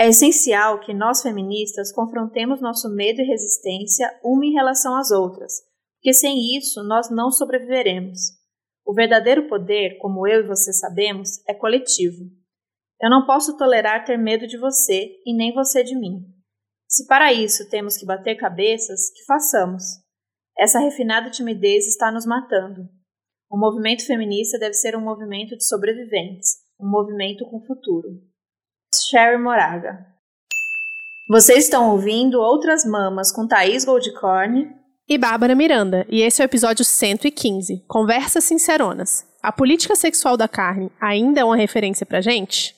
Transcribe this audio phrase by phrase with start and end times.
[0.00, 5.52] É essencial que nós feministas confrontemos nosso medo e resistência uma em relação às outras,
[5.96, 8.18] porque sem isso nós não sobreviveremos.
[8.82, 12.24] O verdadeiro poder, como eu e você sabemos, é coletivo.
[12.98, 16.24] Eu não posso tolerar ter medo de você e nem você de mim.
[16.88, 19.82] Se para isso temos que bater cabeças, que façamos.
[20.58, 22.88] Essa refinada timidez está nos matando.
[23.50, 28.29] O movimento feminista deve ser um movimento de sobreviventes, um movimento com futuro.
[28.94, 30.04] Sherry Moraga.
[31.28, 34.68] Vocês estão ouvindo Outras Mamas com Thaís Goldcorn
[35.08, 39.24] e Bárbara Miranda, e esse é o episódio 115, Conversas Sinceronas.
[39.40, 42.76] A política sexual da carne ainda é uma referência pra gente?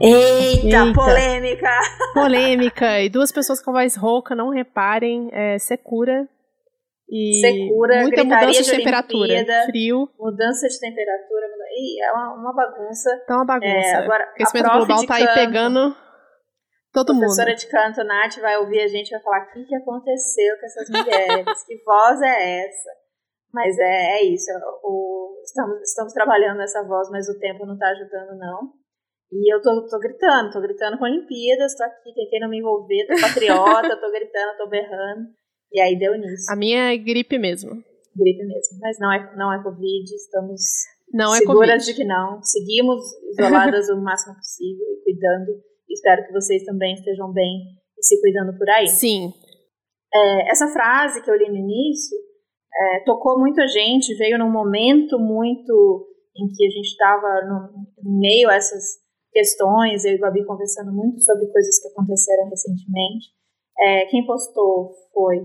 [0.00, 1.70] Eita, Eita, polêmica!
[2.12, 3.00] Polêmica!
[3.00, 6.28] E duas pessoas com voz rouca, não reparem, é, secura.
[7.12, 9.34] E secura, muita mudança de, de temperatura.
[9.66, 10.08] Frio.
[10.18, 11.46] Mudança de temperatura.
[11.76, 13.10] Ih, é uma, uma bagunça.
[13.26, 13.68] Tá uma bagunça.
[13.68, 15.94] É, agora, o aquecimento global tá aí pegando
[16.90, 17.24] todo mundo.
[17.24, 19.74] A professora de canto, Nath, vai ouvir a gente e vai falar: o que, que
[19.74, 21.64] aconteceu com essas mulheres?
[21.68, 22.90] que voz é essa?
[23.52, 24.50] Mas é, é isso.
[24.82, 28.72] O, estamos, estamos trabalhando nessa voz, mas o tempo não está ajudando, não.
[29.30, 33.06] E eu tô, tô gritando, tô gritando com Olimpíadas, tô aqui, tentei não me envolver,
[33.06, 35.41] tô patriota, tô gritando, tô berrando.
[35.72, 36.50] E aí deu nisso.
[36.50, 37.70] A minha é gripe mesmo.
[38.14, 38.78] Gripe mesmo.
[38.80, 40.60] Mas não é, não é Covid, estamos
[41.12, 42.42] não é seguras é de que não.
[42.42, 45.62] Seguimos isoladas o máximo possível e cuidando.
[45.88, 48.88] Espero que vocês também estejam bem e se cuidando por aí.
[48.88, 49.32] Sim.
[50.14, 52.16] É, essa frase que eu li no início
[52.74, 58.48] é, tocou muita gente, veio num momento muito em que a gente estava no meio
[58.48, 63.28] a essas questões, eu e Babi conversando muito sobre coisas que aconteceram recentemente.
[63.78, 65.38] É, quem postou foi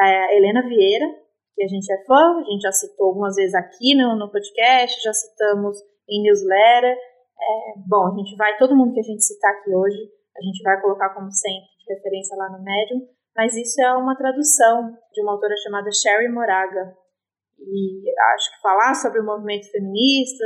[0.00, 1.06] a Helena Vieira,
[1.54, 5.00] que a gente é fã, a gente já citou algumas vezes aqui no, no podcast,
[5.02, 5.76] já citamos
[6.08, 6.96] em newsletter.
[6.96, 9.98] É, bom, a gente vai, todo mundo que a gente citar aqui hoje,
[10.36, 14.16] a gente vai colocar como sempre de referência lá no Medium, mas isso é uma
[14.16, 16.96] tradução de uma autora chamada Sherry Moraga.
[17.58, 20.44] E acho que falar sobre o movimento feminista,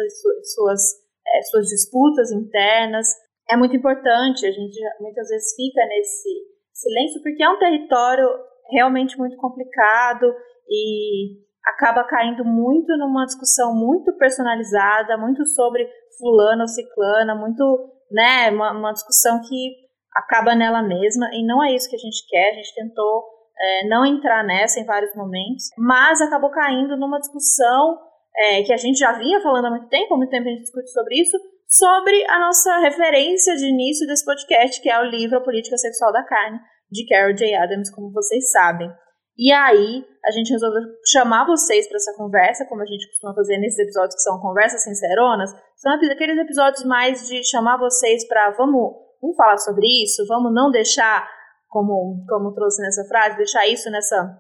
[0.53, 3.09] suas é, suas disputas internas.
[3.49, 6.29] É muito importante, a gente muitas vezes fica nesse
[6.73, 8.29] silêncio, porque é um território
[8.71, 10.27] realmente muito complicado
[10.69, 15.89] e acaba caindo muito numa discussão muito personalizada, muito sobre
[16.19, 17.65] fulano ou ciclana, muito,
[18.11, 22.25] né, uma, uma discussão que acaba nela mesma, e não é isso que a gente
[22.29, 23.25] quer, a gente tentou
[23.59, 27.99] é, não entrar nessa em vários momentos, mas acabou caindo numa discussão
[28.37, 30.63] é, que a gente já vinha falando há muito tempo, há muito tempo a gente
[30.63, 31.37] discute sobre isso,
[31.69, 36.13] sobre a nossa referência de início desse podcast, que é o livro A Política Sexual
[36.13, 37.55] da Carne, de Carol J.
[37.57, 38.91] Adams, como vocês sabem.
[39.37, 43.59] E aí, a gente resolveu chamar vocês para essa conversa, como a gente costuma fazer
[43.59, 48.95] nesses episódios que são conversas sinceronas, são aqueles episódios mais de chamar vocês para vamos,
[49.21, 51.29] vamos falar sobre isso, vamos não deixar,
[51.69, 54.39] como, como trouxe nessa frase, deixar isso nessa,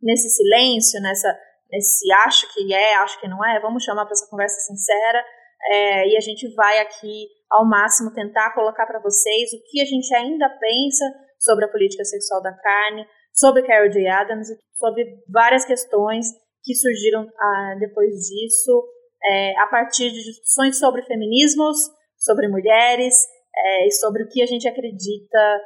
[0.00, 1.36] nesse silêncio, nessa
[1.70, 5.24] nesse acho que é, acho que não é, vamos chamar para essa conversa sincera
[5.70, 9.84] é, e a gente vai aqui ao máximo tentar colocar para vocês o que a
[9.84, 11.04] gente ainda pensa
[11.46, 14.06] sobre a política sexual da carne, sobre Carol J.
[14.08, 16.26] Adams sobre várias questões
[16.62, 18.84] que surgiram ah, depois disso,
[19.24, 21.76] é, a partir de discussões sobre feminismos,
[22.16, 23.14] sobre mulheres
[23.56, 25.62] é, e sobre o que a gente acredita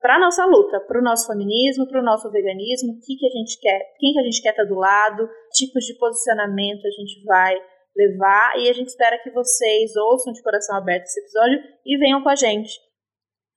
[0.00, 3.26] para a nossa luta, para o nosso feminismo, para o nosso veganismo, o que, que
[3.26, 6.86] a gente quer, quem que a gente quer estar tá do lado, tipos de posicionamento
[6.86, 7.54] a gente vai
[7.96, 12.22] levar e a gente espera que vocês ouçam de coração aberto esse episódio e venham
[12.22, 12.72] com a gente.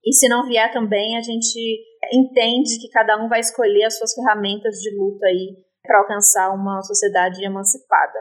[0.05, 4.13] E se não vier também, a gente entende que cada um vai escolher as suas
[4.13, 8.19] ferramentas de luta aí para alcançar uma sociedade emancipada.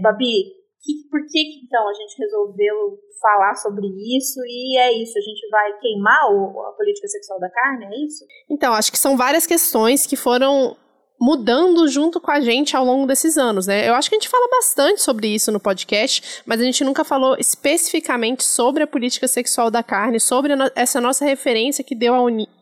[0.00, 0.44] Babi,
[0.82, 5.48] que, por que então a gente resolveu falar sobre isso e é isso, a gente
[5.50, 8.24] vai queimar o, a política sexual da carne, é isso?
[8.50, 10.76] Então, acho que são várias questões que foram
[11.20, 13.88] mudando junto com a gente ao longo desses anos, né?
[13.88, 17.04] Eu acho que a gente fala bastante sobre isso no podcast, mas a gente nunca
[17.04, 22.14] falou especificamente sobre a política sexual da carne, sobre essa nossa referência que deu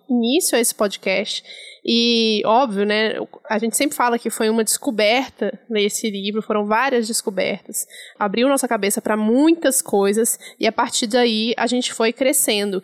[0.09, 1.43] início a esse podcast.
[1.87, 3.17] E, óbvio, né,
[3.51, 7.87] a gente sempre fala que foi uma descoberta nesse livro, foram várias descobertas.
[8.19, 12.83] Abriu nossa cabeça para muitas coisas e a partir daí a gente foi crescendo.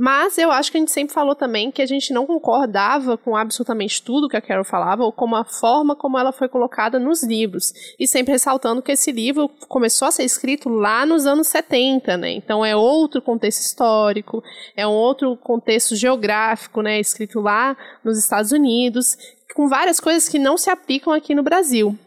[0.00, 3.34] Mas eu acho que a gente sempre falou também que a gente não concordava com
[3.34, 7.24] absolutamente tudo que a Carol falava, ou com a forma como ela foi colocada nos
[7.24, 7.72] livros.
[7.98, 12.30] E sempre ressaltando que esse livro começou a ser escrito lá nos anos 70, né?
[12.30, 14.40] Então é outro contexto histórico,
[14.76, 17.00] é um outro contexto geográfico, né?
[17.00, 19.16] Escrito lá nos Estados Unidos,
[19.52, 21.98] com várias coisas que não se aplicam aqui no Brasil.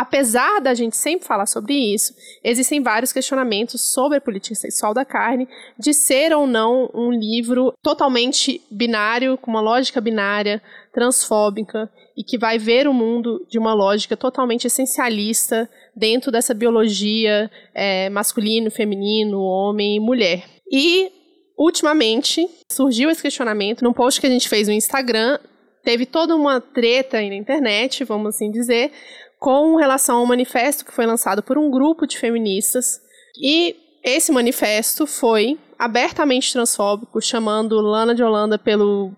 [0.00, 5.04] Apesar da gente sempre falar sobre isso, existem vários questionamentos sobre a política sexual da
[5.04, 5.46] carne,
[5.78, 12.38] de ser ou não um livro totalmente binário, com uma lógica binária, transfóbica, e que
[12.38, 19.38] vai ver o mundo de uma lógica totalmente essencialista dentro dessa biologia é, masculino, feminino,
[19.42, 20.44] homem e mulher.
[20.72, 21.12] E,
[21.58, 25.38] ultimamente, surgiu esse questionamento num post que a gente fez no Instagram.
[25.84, 28.92] Teve toda uma treta aí na internet, vamos assim dizer,
[29.40, 33.00] com relação ao manifesto que foi lançado por um grupo de feministas.
[33.42, 39.12] E esse manifesto foi abertamente transfóbico, chamando Lana de Holanda pelo,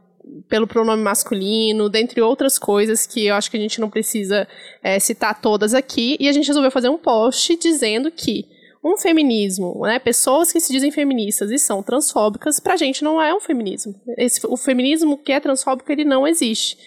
[0.49, 4.47] pelo pronome masculino, dentre outras coisas que eu acho que a gente não precisa
[4.81, 6.17] é, citar todas aqui.
[6.21, 8.47] E a gente resolveu fazer um post dizendo que
[8.85, 13.35] um feminismo, né, pessoas que se dizem feministas e são transfóbicas, pra gente não é
[13.35, 13.93] um feminismo.
[14.17, 16.79] Esse, o feminismo que é transfóbico, ele não existe.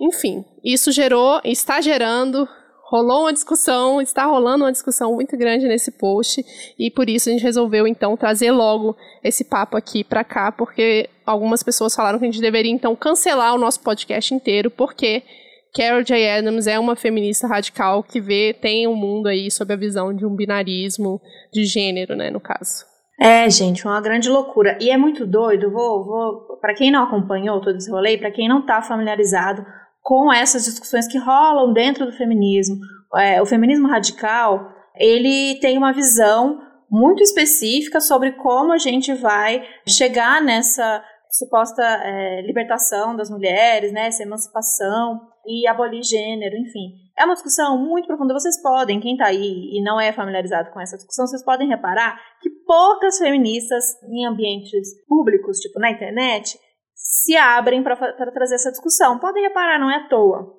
[0.00, 2.48] Enfim, isso gerou, está gerando
[2.88, 6.42] rolou uma discussão, está rolando uma discussão muito grande nesse post
[6.78, 11.08] e por isso a gente resolveu então trazer logo esse papo aqui para cá, porque
[11.26, 15.22] algumas pessoas falaram que a gente deveria então cancelar o nosso podcast inteiro, porque
[15.76, 16.30] Carol J.
[16.30, 20.24] Adams é uma feminista radical que vê, tem um mundo aí sob a visão de
[20.24, 21.20] um binarismo
[21.52, 22.86] de gênero, né, no caso.
[23.20, 24.78] É, gente, uma grande loucura.
[24.80, 28.48] E é muito doido, vou, vou para quem não acompanhou todo esse rolê, para quem
[28.48, 29.64] não está familiarizado,
[30.02, 32.76] com essas discussões que rolam dentro do feminismo.
[33.16, 36.60] É, o feminismo radical, ele tem uma visão
[36.90, 44.06] muito específica sobre como a gente vai chegar nessa suposta é, libertação das mulheres, né,
[44.06, 46.92] essa emancipação e abolir gênero, enfim.
[47.18, 48.32] É uma discussão muito profunda.
[48.32, 52.18] Vocês podem, quem está aí e não é familiarizado com essa discussão, vocês podem reparar
[52.40, 56.58] que poucas feministas em ambientes públicos, tipo na internet,
[56.98, 57.96] se abrem para
[58.32, 59.18] trazer essa discussão.
[59.18, 60.58] Podem reparar, não é à toa.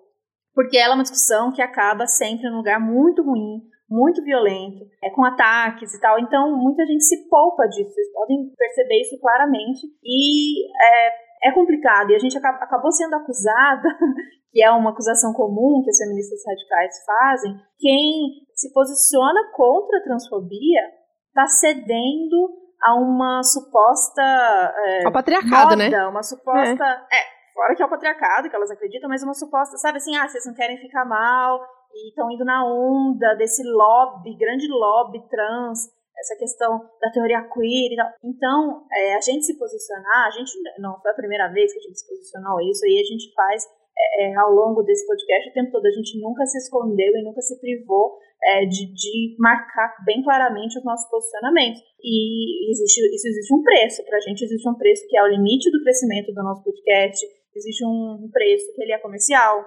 [0.56, 5.09] Porque ela é uma discussão que acaba sempre num lugar muito ruim, muito violento, é
[5.09, 6.19] com ataques e tal.
[6.19, 7.91] Então, muita gente se poupa disso.
[7.91, 9.86] Vocês podem perceber isso claramente.
[10.03, 12.12] E é, é complicado.
[12.12, 13.89] E a gente acabou sendo acusada,
[14.51, 20.03] que é uma acusação comum que as feministas radicais fazem, quem se posiciona contra a
[20.03, 20.81] transfobia
[21.30, 24.22] está cedendo a uma suposta.
[24.22, 25.86] É, Ao patriarcado, né?
[25.86, 26.08] moda, né?
[26.08, 27.08] Uma suposta.
[27.12, 27.18] É.
[27.18, 27.24] é,
[27.54, 30.46] fora que é o patriarcado que elas acreditam, mas uma suposta, sabe assim, ah, vocês
[30.46, 31.62] não querem ficar mal
[31.94, 37.94] e estão indo na onda desse lobby, grande lobby trans, essa questão da teoria queer
[37.94, 38.10] e tal.
[38.24, 41.82] Então, é, a gente se posicionar, a gente não foi a primeira vez que a
[41.82, 43.64] gente se posicionou isso, aí a gente faz
[44.00, 47.24] é, é, ao longo desse podcast o tempo todo, a gente nunca se escondeu e
[47.24, 51.81] nunca se privou é, de, de, marcar bem claramente os nossos posicionamentos.
[52.01, 55.28] E existe, isso existe um preço, para a gente existe um preço que é o
[55.28, 59.66] limite do crescimento do nosso podcast, existe um preço que ele é comercial,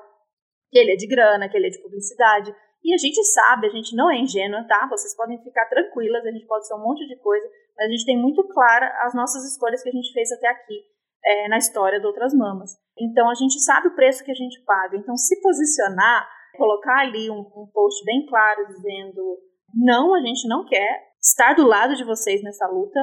[0.70, 2.55] que ele é de grana, que ele é de publicidade.
[2.82, 4.88] E a gente sabe, a gente não é ingênua, tá?
[4.90, 7.46] Vocês podem ficar tranquilas, a gente pode ser um monte de coisa,
[7.76, 10.81] mas a gente tem muito clara as nossas escolhas que a gente fez até aqui
[11.25, 12.73] é, na história de outras mamas.
[12.99, 14.97] Então a gente sabe o preço que a gente paga.
[14.97, 19.39] Então se posicionar colocar ali um, um post bem claro dizendo
[19.75, 23.00] não, a gente não quer estar do lado de vocês nessa luta.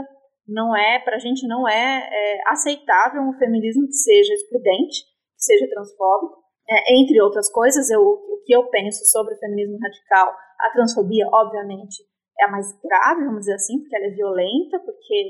[0.47, 5.01] Não é, pra gente não é, é aceitável um feminismo que seja excludente,
[5.35, 6.43] que seja transfóbico.
[6.69, 11.27] É, entre outras coisas, eu, o que eu penso sobre o feminismo radical, a transfobia,
[11.31, 12.03] obviamente,
[12.39, 15.29] é a mais grave, vamos dizer assim, porque ela é violenta, porque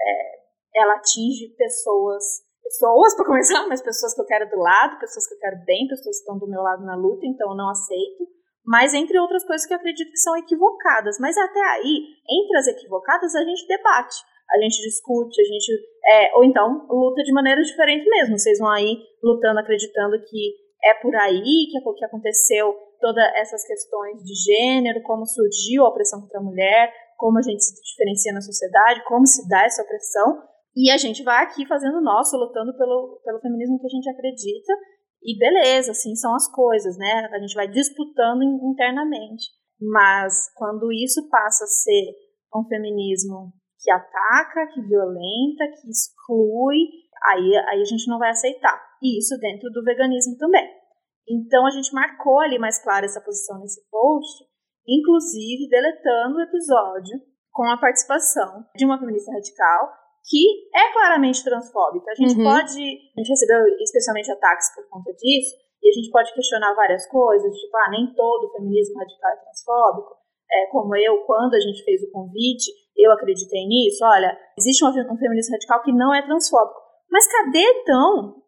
[0.00, 2.24] é, ela atinge pessoas
[2.68, 5.88] pessoas, para começar, mas pessoas que eu quero do lado, pessoas que eu quero bem,
[5.88, 8.28] pessoas que estão do meu lado na luta, então eu não aceito.
[8.64, 11.16] Mas entre outras coisas que eu acredito que são equivocadas.
[11.18, 14.16] Mas até aí, entre as equivocadas, a gente debate,
[14.50, 15.72] a gente discute, a gente.
[16.04, 18.38] É, ou então luta de maneira diferente mesmo.
[18.38, 24.22] Vocês vão aí lutando, acreditando que é por aí que, que aconteceu todas essas questões
[24.22, 28.40] de gênero, como surgiu a opressão contra a mulher, como a gente se diferencia na
[28.40, 30.42] sociedade, como se dá essa opressão.
[30.78, 34.72] E a gente vai aqui fazendo nosso, lutando pelo, pelo feminismo que a gente acredita.
[35.20, 37.28] E beleza, assim são as coisas, né?
[37.32, 39.42] A gente vai disputando internamente.
[39.80, 42.14] Mas quando isso passa a ser
[42.54, 46.78] um feminismo que ataca, que violenta, que exclui,
[47.26, 48.80] aí, aí a gente não vai aceitar.
[49.02, 50.64] E isso dentro do veganismo também.
[51.28, 54.44] Então a gente marcou ali mais clara essa posição nesse post,
[54.86, 57.20] inclusive deletando o episódio
[57.50, 62.12] com a participação de uma feminista radical que é claramente transfóbica.
[62.12, 62.44] A gente uhum.
[62.44, 62.82] pode.
[63.16, 67.56] A gente recebeu especialmente ataques por conta disso, e a gente pode questionar várias coisas,
[67.56, 70.18] tipo, ah, nem todo feminismo radical é transfóbico.
[70.50, 74.04] É, como eu, quando a gente fez o convite, eu acreditei nisso.
[74.04, 76.80] Olha, existe um, um feminismo radical que não é transfóbico.
[77.10, 78.42] Mas cadê então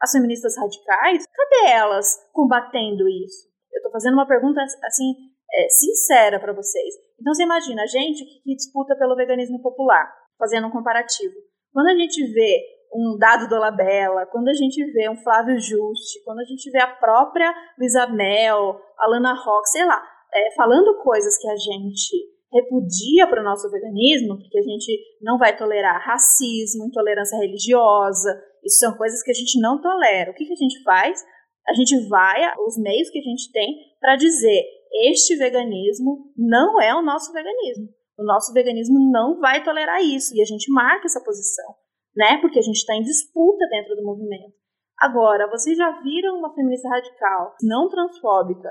[0.00, 1.24] as feministas radicais?
[1.26, 3.48] Cadê elas combatendo isso?
[3.72, 5.14] Eu estou fazendo uma pergunta assim
[5.52, 6.94] é, sincera para vocês.
[7.20, 10.06] Então você imagina a gente que, que disputa pelo veganismo popular,
[10.38, 11.34] fazendo um comparativo.
[11.72, 12.62] Quando a gente vê
[12.94, 16.86] um Dado Dolabella, quando a gente vê um Flávio Juste, quando a gente vê a
[16.96, 20.02] própria Luísa Mel, a Lana Rock, sei lá,
[20.32, 25.36] é, falando coisas que a gente repudia para o nosso veganismo, porque a gente não
[25.36, 30.30] vai tolerar racismo, intolerância religiosa, isso são coisas que a gente não tolera.
[30.30, 31.22] O que, que a gente faz?
[31.66, 34.64] A gente vai, os meios que a gente tem, para dizer:
[35.10, 37.88] este veganismo não é o nosso veganismo.
[38.18, 40.34] O nosso veganismo não vai tolerar isso.
[40.34, 41.74] E a gente marca essa posição,
[42.16, 42.38] né?
[42.40, 44.54] Porque a gente está em disputa dentro do movimento.
[45.00, 48.68] Agora, vocês já viram uma feminista radical, não transfóbica,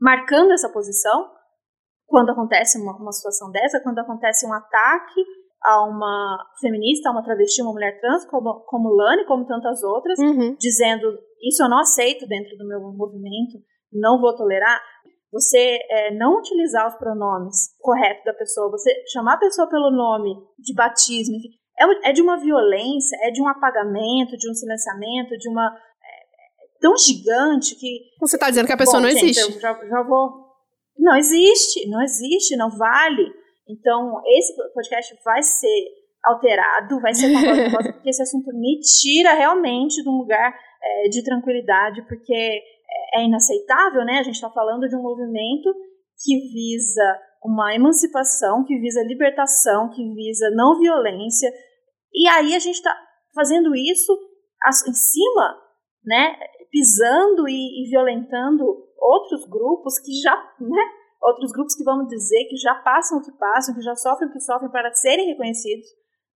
[0.00, 1.30] marcando essa posição?
[2.06, 5.24] Quando acontece uma, uma situação dessa, quando acontece um ataque
[5.62, 10.18] a uma feminista, a uma travesti, uma mulher trans, como, como Lani, como tantas outras,
[10.18, 10.56] uhum.
[10.58, 11.06] dizendo
[11.42, 13.58] isso eu não aceito dentro do meu movimento,
[13.92, 14.80] não vou tolerar.
[15.30, 20.34] Você é, não utilizar os pronomes corretos da pessoa, você chamar a pessoa pelo nome
[20.58, 25.36] de batismo, enfim, é, é de uma violência, é de um apagamento, de um silenciamento,
[25.38, 25.66] de uma.
[25.66, 28.00] É, tão gigante que.
[28.20, 29.54] Você está dizendo que a pessoa Bom, não gente, existe.
[29.54, 30.48] Eu já, já vou.
[30.98, 33.32] Não existe, não existe, não vale.
[33.68, 35.84] Então, esse podcast vai ser
[36.24, 37.28] alterado, vai ser
[37.70, 42.62] porque esse assunto me tira realmente de um lugar é, de tranquilidade, porque
[43.14, 44.18] é, inaceitável, né?
[44.18, 45.74] A gente está falando de um movimento
[46.22, 51.50] que visa uma emancipação, que visa libertação, que visa não violência,
[52.12, 52.94] e aí a gente está
[53.34, 54.12] fazendo isso
[54.88, 55.56] em cima,
[56.04, 56.36] né?
[56.70, 58.64] Pisando e, e violentando
[58.98, 60.82] outros grupos que já, né?
[61.20, 64.32] outros grupos que vamos dizer que já passam o que passam, que já sofrem o
[64.32, 65.86] que sofrem para serem reconhecidos,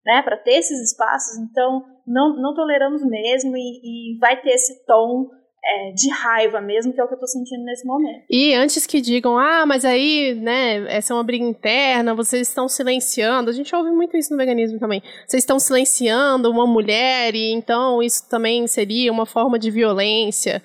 [0.04, 1.38] né, para ter esses espaços.
[1.38, 5.30] Então, não, não toleramos mesmo e, e vai ter esse tom
[5.64, 8.24] é, de raiva mesmo, que é o que eu estou sentindo nesse momento.
[8.28, 12.68] E antes que digam, ah, mas aí, né, essa é uma briga interna, vocês estão
[12.68, 17.52] silenciando, a gente ouve muito isso no veganismo também, vocês estão silenciando uma mulher e
[17.52, 20.62] então isso também seria uma forma de violência.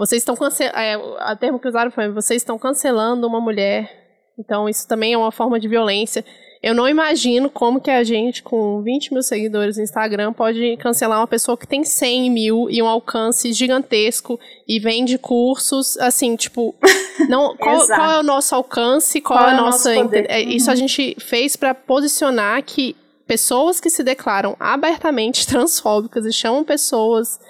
[0.00, 0.78] Vocês estão cancelando.
[0.78, 4.00] É, a termo que usaram foi: vocês estão cancelando uma mulher.
[4.38, 6.24] Então, isso também é uma forma de violência.
[6.62, 11.18] Eu não imagino como que a gente, com 20 mil seguidores no Instagram, pode cancelar
[11.18, 14.38] uma pessoa que tem 100 mil e um alcance gigantesco
[14.68, 16.74] e vende cursos, assim, tipo,
[17.30, 19.90] não, qual, qual, é o nosso alcance, qual, qual é a nossa.
[20.28, 20.76] É, isso a uhum.
[20.80, 22.94] gente fez para posicionar que
[23.26, 27.40] pessoas que se declaram abertamente transfóbicas e chamam pessoas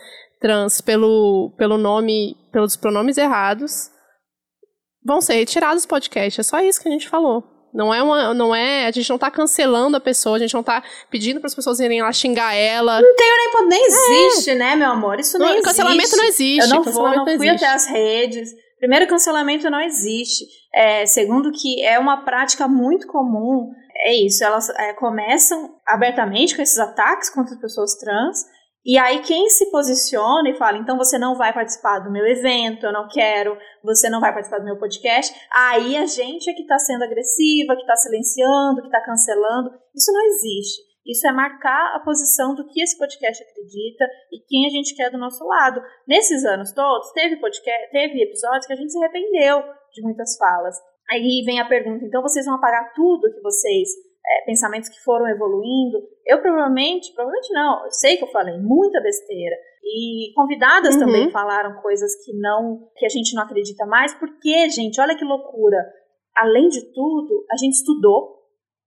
[0.40, 3.90] trans pelo, pelo nome, pelos pronomes errados,
[5.04, 6.40] vão ser retirados do podcast.
[6.40, 7.59] É só isso que a gente falou.
[7.72, 10.62] Não é uma, não é, a gente não tá cancelando a pessoa, a gente não
[10.62, 13.00] tá pedindo para as pessoas irem lá xingar ela.
[13.00, 14.54] Não tem nem nem existe, é.
[14.56, 15.20] né, meu amor?
[15.20, 15.68] Isso não, não existe.
[15.68, 16.60] Cancelamento não existe.
[16.60, 18.50] Eu não vou, não fui até as redes.
[18.78, 20.44] Primeiro, cancelamento não existe.
[20.74, 23.70] É, segundo, que é uma prática muito comum.
[24.02, 28.38] É isso, elas é, começam abertamente com esses ataques contra as pessoas trans
[28.84, 32.86] e aí quem se posiciona e fala, então você não vai participar do meu evento,
[32.86, 36.62] eu não quero, você não vai participar do meu podcast, aí a gente é que
[36.62, 39.70] está sendo agressiva, que está silenciando, que está cancelando.
[39.94, 40.90] Isso não existe.
[41.04, 45.10] Isso é marcar a posição do que esse podcast acredita e quem a gente quer
[45.10, 45.82] do nosso lado.
[46.06, 50.76] Nesses anos todos, teve podcast, teve episódios que a gente se arrependeu de muitas falas.
[51.10, 53.88] Aí vem a pergunta, então vocês vão apagar tudo que vocês
[54.26, 55.98] é, pensamentos que foram evoluindo.
[56.26, 59.56] Eu provavelmente, provavelmente não, eu sei que eu falei muita besteira.
[59.82, 61.00] E convidadas uhum.
[61.00, 65.24] também falaram coisas que não, que a gente não acredita mais, porque, gente, olha que
[65.24, 65.78] loucura.
[66.36, 68.40] Além de tudo, a gente estudou,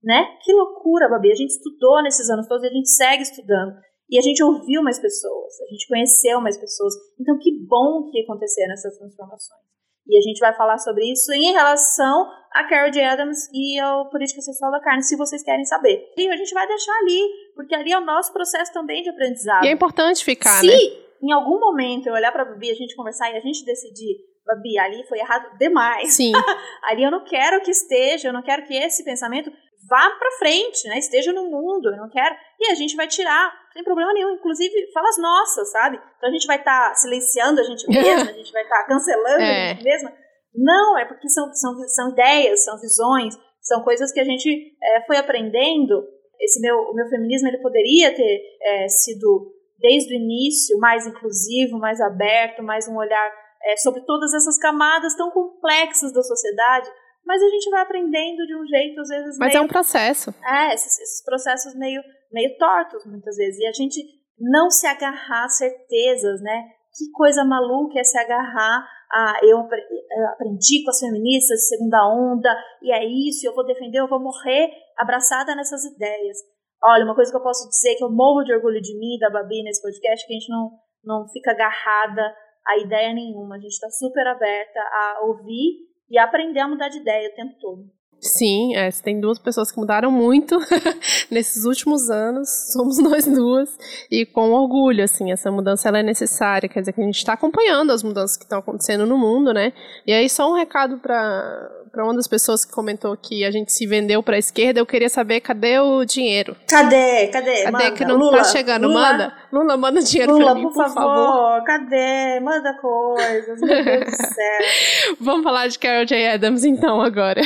[0.03, 0.37] né?
[0.43, 1.31] Que loucura, Babi.
[1.31, 3.73] A gente estudou nesses anos todos e a gente segue estudando.
[4.09, 6.93] E a gente ouviu mais pessoas, a gente conheceu mais pessoas.
[7.19, 9.63] Então, que bom que aconteceram essas transformações.
[10.07, 13.03] E a gente vai falar sobre isso em relação a Carol J.
[13.03, 16.11] Adams e a política sexual da carne, se vocês querem saber.
[16.17, 17.21] E a gente vai deixar ali,
[17.55, 19.65] porque ali é o nosso processo também de aprendizado.
[19.65, 20.77] E é importante ficar, se, né?
[20.77, 24.17] Se em algum momento eu olhar pra Babi, a gente conversar e a gente decidir,
[24.45, 26.13] Babi, ali foi errado demais.
[26.13, 26.31] Sim.
[26.83, 29.51] ali eu não quero que esteja, eu não quero que esse pensamento
[29.89, 30.97] vá para frente, né?
[30.97, 32.35] Esteja no mundo, eu não quero.
[32.59, 35.99] E a gente vai tirar, sem problema nenhum, inclusive falas nossas, sabe?
[36.17, 38.85] Então a gente vai estar tá silenciando a gente mesma, a gente vai estar tá
[38.85, 39.71] cancelando é.
[39.71, 40.22] a gente mesma.
[40.55, 45.05] Não, é porque são, são, são ideias, são visões, são coisas que a gente é,
[45.05, 46.03] foi aprendendo.
[46.39, 51.77] Esse meu, o meu feminismo ele poderia ter é, sido desde o início mais inclusivo,
[51.77, 53.31] mais aberto, mais um olhar
[53.63, 56.89] é, sobre todas essas camadas tão complexas da sociedade
[57.25, 59.37] mas a gente vai aprendendo de um jeito, às vezes.
[59.37, 60.33] Mas meio, é um processo.
[60.43, 63.59] É, esses, esses, processos meio, meio tortos, muitas vezes.
[63.59, 64.03] E a gente
[64.37, 66.65] não se agarrar a certezas, né?
[66.95, 72.49] Que coisa maluca é se agarrar ah, eu aprendi com as feministas de segunda onda,
[72.81, 76.37] e é isso, eu vou defender, eu vou morrer abraçada nessas ideias.
[76.83, 79.29] Olha, uma coisa que eu posso dizer que eu morro de orgulho de mim, da
[79.29, 80.71] Babi, nesse podcast, que a gente não,
[81.03, 82.35] não fica agarrada
[82.67, 83.55] a ideia nenhuma.
[83.55, 85.77] A gente está super aberta a ouvir
[86.09, 87.83] e aprender a mudar de ideia o tempo todo.
[88.23, 90.57] Sim, é, tem duas pessoas que mudaram muito
[91.29, 93.77] nesses últimos anos, somos nós duas,
[94.09, 97.33] e com orgulho, assim, essa mudança ela é necessária, quer dizer que a gente está
[97.33, 99.73] acompanhando as mudanças que estão acontecendo no mundo, né?
[100.07, 103.71] E aí só um recado para para uma das pessoas que comentou que a gente
[103.71, 106.55] se vendeu para a esquerda, eu queria saber cadê o dinheiro?
[106.67, 107.27] Cadê?
[107.27, 107.61] Cadê?
[107.65, 107.91] Cadê manda.
[107.91, 108.87] que não Lula, tá chegando?
[108.87, 109.33] Lula, manda.
[109.51, 110.95] Lula, manda dinheiro Lula, pra mim, por, por favor.
[110.95, 111.63] favor.
[111.63, 112.39] Cadê?
[112.39, 115.15] Manda coisas, meu Deus do céu.
[115.21, 116.29] Vamos falar de Carol J.
[116.29, 117.41] Adams então agora.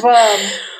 [0.00, 0.71] Vamos.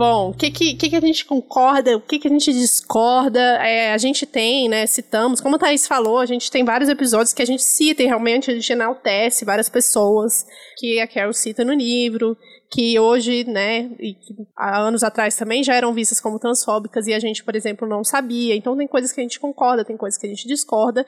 [0.00, 3.38] Bom, o que, que, que, a gente concorda, o que, que a gente discorda?
[3.38, 7.34] É, a gente tem, né, citamos, como a Thaís falou, a gente tem vários episódios
[7.34, 10.46] que a gente cita e realmente a gente enaltece várias pessoas
[10.78, 12.34] que a Carol cita no livro,
[12.72, 14.16] que hoje, né, e
[14.56, 18.02] há anos atrás também já eram vistas como transfóbicas e a gente, por exemplo, não
[18.02, 18.56] sabia.
[18.56, 21.06] Então tem coisas que a gente concorda, tem coisas que a gente discorda.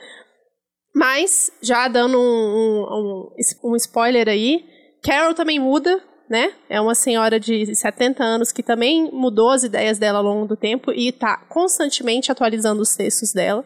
[0.95, 3.31] Mas, já dando um,
[3.65, 4.67] um, um spoiler aí,
[5.03, 5.99] Carol também muda,
[6.33, 6.55] né?
[6.67, 10.57] É uma senhora de 70 anos que também mudou as ideias dela ao longo do
[10.57, 13.63] tempo e está constantemente atualizando os textos dela.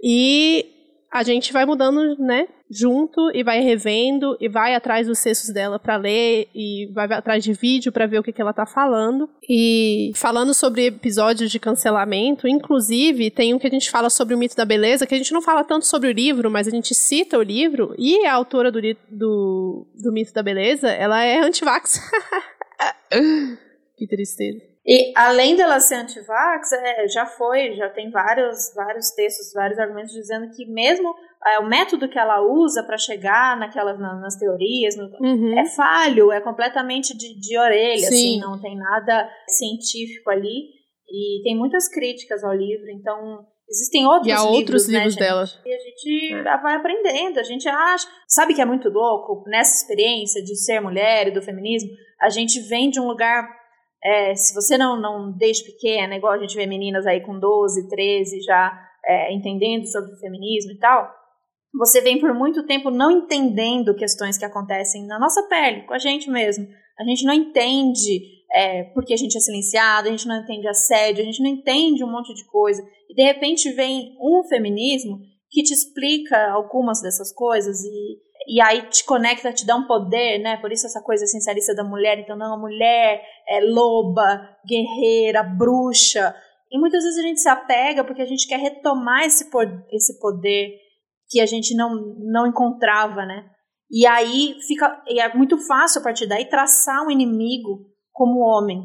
[0.00, 0.77] E
[1.10, 5.78] a gente vai mudando, né, junto e vai revendo e vai atrás dos textos dela
[5.78, 9.28] para ler e vai atrás de vídeo para ver o que, que ela tá falando.
[9.48, 14.38] E falando sobre episódios de cancelamento, inclusive tem um que a gente fala sobre o
[14.38, 16.94] mito da beleza, que a gente não fala tanto sobre o livro, mas a gente
[16.94, 22.00] cita o livro e a autora do, do, do mito da beleza, ela é antivax.
[23.96, 24.67] que tristeza.
[24.88, 30.14] E além dela ser anti-vax, é, já foi, já tem vários, vários textos, vários argumentos
[30.14, 31.14] dizendo que mesmo
[31.46, 35.58] é, o método que ela usa para chegar naquelas na, nas teorias no, uhum.
[35.58, 38.38] é falho, é completamente de, de orelha, assim, Sim.
[38.38, 40.78] assim, não tem nada científico ali.
[41.06, 45.16] E tem muitas críticas ao livro, então Existem outros e há livros, outros né, livros
[45.16, 45.44] dela.
[45.66, 46.56] E a gente é.
[46.62, 48.08] vai aprendendo, a gente acha.
[48.26, 51.90] Sabe que é muito louco nessa experiência de ser mulher e do feminismo?
[52.18, 53.46] A gente vem de um lugar
[54.02, 57.88] é, se você não, não desde pequena, igual a gente vê meninas aí com 12,
[57.88, 58.72] 13 já
[59.04, 61.10] é, entendendo sobre o feminismo e tal,
[61.74, 65.98] você vem por muito tempo não entendendo questões que acontecem na nossa pele, com a
[65.98, 66.66] gente mesmo.
[66.98, 68.20] A gente não entende
[68.52, 72.02] é, porque a gente é silenciado, a gente não entende assédio, a gente não entende
[72.02, 72.82] um monte de coisa.
[73.08, 78.88] E de repente vem um feminismo que te explica algumas dessas coisas e e aí
[78.88, 80.56] te conecta, te dá um poder, né?
[80.56, 82.18] Por isso essa coisa essencialista da mulher.
[82.18, 86.34] Então, não, a mulher é loba, guerreira, bruxa.
[86.72, 89.50] E muitas vezes a gente se apega porque a gente quer retomar esse,
[89.92, 90.78] esse poder
[91.28, 93.44] que a gente não, não encontrava, né?
[93.90, 98.82] E aí fica e é muito fácil a partir daí traçar um inimigo como homem.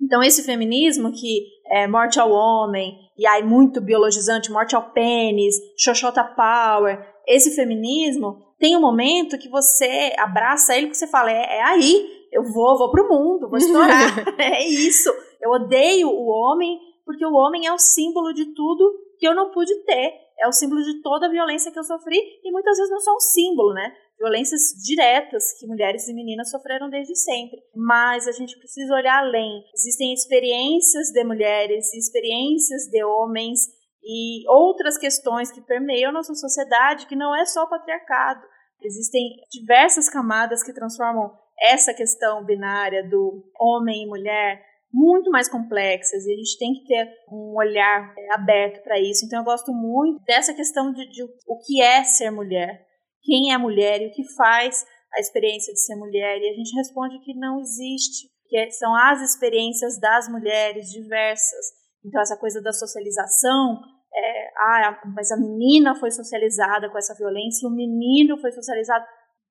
[0.00, 5.56] Então esse feminismo que é morte ao homem, e aí muito biologizante, morte ao pênis,
[5.76, 11.58] xoxota power, esse feminismo tem um momento que você abraça ele que você fala, é,
[11.58, 14.24] é aí, eu vou, vou pro mundo, vou estourar.
[14.38, 15.10] é isso.
[15.40, 19.50] Eu odeio o homem, porque o homem é o símbolo de tudo que eu não
[19.50, 20.12] pude ter.
[20.40, 23.14] É o símbolo de toda a violência que eu sofri, e muitas vezes não só
[23.14, 23.92] um símbolo, né?
[24.18, 27.60] Violências diretas que mulheres e meninas sofreram desde sempre.
[27.74, 29.62] Mas a gente precisa olhar além.
[29.74, 33.60] Existem experiências de mulheres, experiências de homens
[34.02, 38.42] e outras questões que permeiam nossa sociedade, que não é só o patriarcado.
[38.82, 46.24] Existem diversas camadas que transformam essa questão binária do homem e mulher muito mais complexas
[46.24, 49.24] e a gente tem que ter um olhar é, aberto para isso.
[49.26, 52.86] Então eu gosto muito dessa questão de, de, o que é ser mulher,
[53.22, 56.38] quem é mulher e o que faz a experiência de ser mulher.
[56.38, 61.66] E a gente responde que não existe, que são as experiências das mulheres diversas.
[62.04, 63.80] Então essa coisa da socialização
[64.14, 69.04] é, ah, mas a menina foi socializada com essa violência, o menino foi socializado.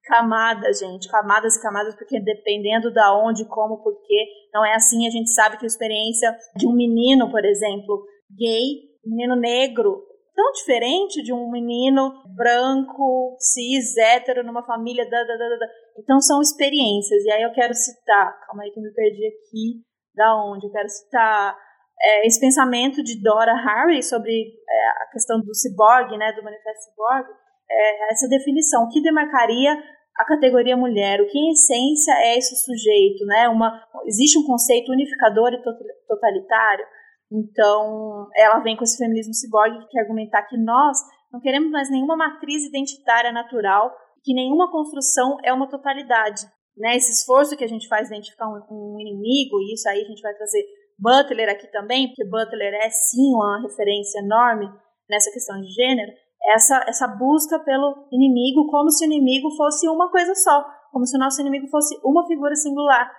[0.03, 5.05] Camadas, gente, camadas e camadas, porque dependendo da onde, como, porquê, não é assim.
[5.05, 10.06] A gente sabe que a experiência de um menino, por exemplo, gay, menino negro,
[10.37, 15.03] tão diferente de um menino branco, cis, hétero, numa família.
[15.09, 15.67] Da, da, da, da.
[15.97, 17.23] Então são experiências.
[17.25, 19.81] E aí eu quero citar, calma aí que eu me perdi aqui,
[20.13, 20.67] da onde?
[20.67, 21.57] Eu quero citar
[21.99, 26.91] é, esse pensamento de Dora Harry sobre é, a questão do ciborgue, né, do manifesto
[26.91, 27.31] ciborgue,
[27.69, 29.73] é, essa definição, o que demarcaria
[30.15, 34.91] a categoria mulher, o que em essência é esse sujeito, né, uma, existe um conceito
[34.91, 35.61] unificador e
[36.07, 36.85] totalitário,
[37.31, 40.97] então ela vem com esse feminismo ciborgue que quer argumentar que nós
[41.31, 46.45] não queremos mais nenhuma matriz identitária natural, que nenhuma construção é uma totalidade.
[46.77, 46.95] Né?
[46.95, 50.05] Esse esforço que a gente faz de identificar um, um inimigo, e isso aí a
[50.07, 50.63] gente vai trazer
[50.97, 54.67] Butler aqui também, porque Butler é sim uma referência enorme
[55.09, 56.11] nessa questão de gênero,
[56.53, 61.17] essa, essa busca pelo inimigo como se o inimigo fosse uma coisa só, como se
[61.17, 63.11] o nosso inimigo fosse uma figura singular,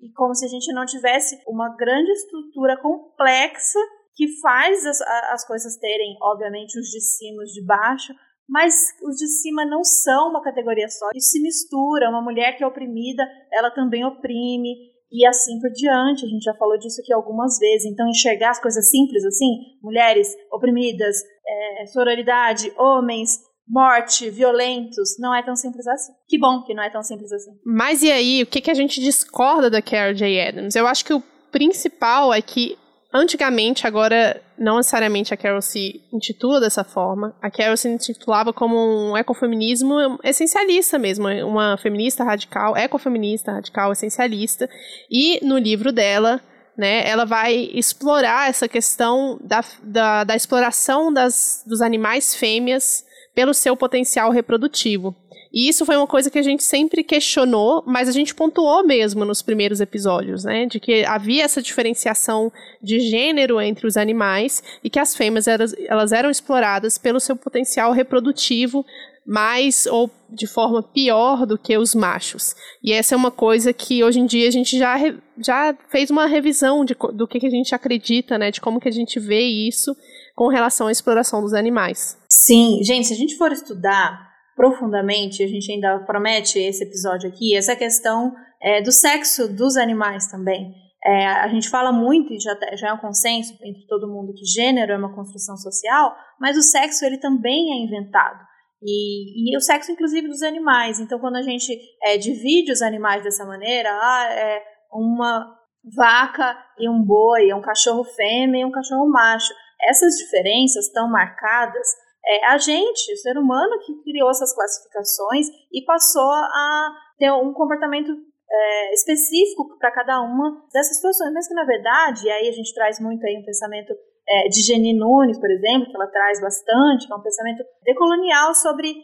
[0.00, 3.78] e como se a gente não tivesse uma grande estrutura complexa
[4.14, 8.12] que faz as, as coisas terem, obviamente, os de cima os de baixo,
[8.48, 12.64] mas os de cima não são uma categoria só, isso se mistura, uma mulher que
[12.64, 14.74] é oprimida, ela também oprime,
[15.10, 16.24] e assim por diante.
[16.24, 17.90] A gente já falou disso aqui algumas vezes.
[17.90, 25.42] Então, enxergar as coisas simples assim, mulheres oprimidas, é, sororidade, homens, morte, violentos, não é
[25.42, 26.12] tão simples assim.
[26.26, 27.50] Que bom que não é tão simples assim.
[27.64, 30.48] Mas e aí, o que, que a gente discorda da Carol J.
[30.48, 30.74] Adams?
[30.74, 32.78] Eu acho que o principal é que
[33.12, 37.34] Antigamente, agora, não necessariamente a Carol se intitula dessa forma.
[37.40, 44.68] A Carol se intitulava como um ecofeminismo essencialista mesmo, uma feminista radical, ecofeminista radical essencialista.
[45.10, 46.38] E no livro dela,
[46.76, 53.07] né, ela vai explorar essa questão da, da, da exploração das, dos animais fêmeas
[53.38, 55.14] pelo seu potencial reprodutivo.
[55.52, 59.24] E isso foi uma coisa que a gente sempre questionou, mas a gente pontuou mesmo
[59.24, 60.66] nos primeiros episódios, né?
[60.66, 65.72] De que havia essa diferenciação de gênero entre os animais e que as fêmeas elas,
[65.86, 68.84] elas eram exploradas pelo seu potencial reprodutivo
[69.24, 72.56] mais ou de forma pior do que os machos.
[72.82, 74.96] E essa é uma coisa que hoje em dia a gente já,
[75.38, 78.50] já fez uma revisão de, do que, que a gente acredita, né?
[78.50, 79.94] De como que a gente vê isso
[80.38, 82.16] com relação à exploração dos animais.
[82.30, 84.24] Sim, gente, se a gente for estudar
[84.54, 90.28] profundamente, a gente ainda promete esse episódio aqui, essa questão é, do sexo dos animais
[90.28, 90.72] também.
[91.04, 94.44] É, a gente fala muito, e já, já é um consenso entre todo mundo, que
[94.44, 98.38] gênero é uma construção social, mas o sexo ele também é inventado.
[98.80, 101.00] E, e o sexo, inclusive, dos animais.
[101.00, 105.58] Então, quando a gente é, divide os animais dessa maneira, ah, é uma
[105.96, 109.52] vaca e um boi, um cachorro fêmea e um cachorro macho.
[109.86, 111.86] Essas diferenças tão marcadas
[112.26, 117.52] é a gente, o ser humano, que criou essas classificações e passou a ter um
[117.52, 118.12] comportamento
[118.50, 122.74] é, específico para cada uma dessas situações, mas que na verdade, e aí a gente
[122.74, 123.92] traz muito aí um pensamento
[124.28, 128.54] é, de Jenny Nunes, por exemplo, que ela traz bastante, que é um pensamento decolonial
[128.54, 128.94] sobre,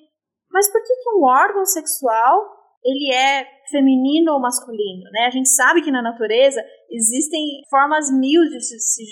[0.51, 5.27] mas por que, que um órgão sexual ele é feminino ou masculino, né?
[5.27, 9.03] A gente sabe que na natureza existem formas mil de se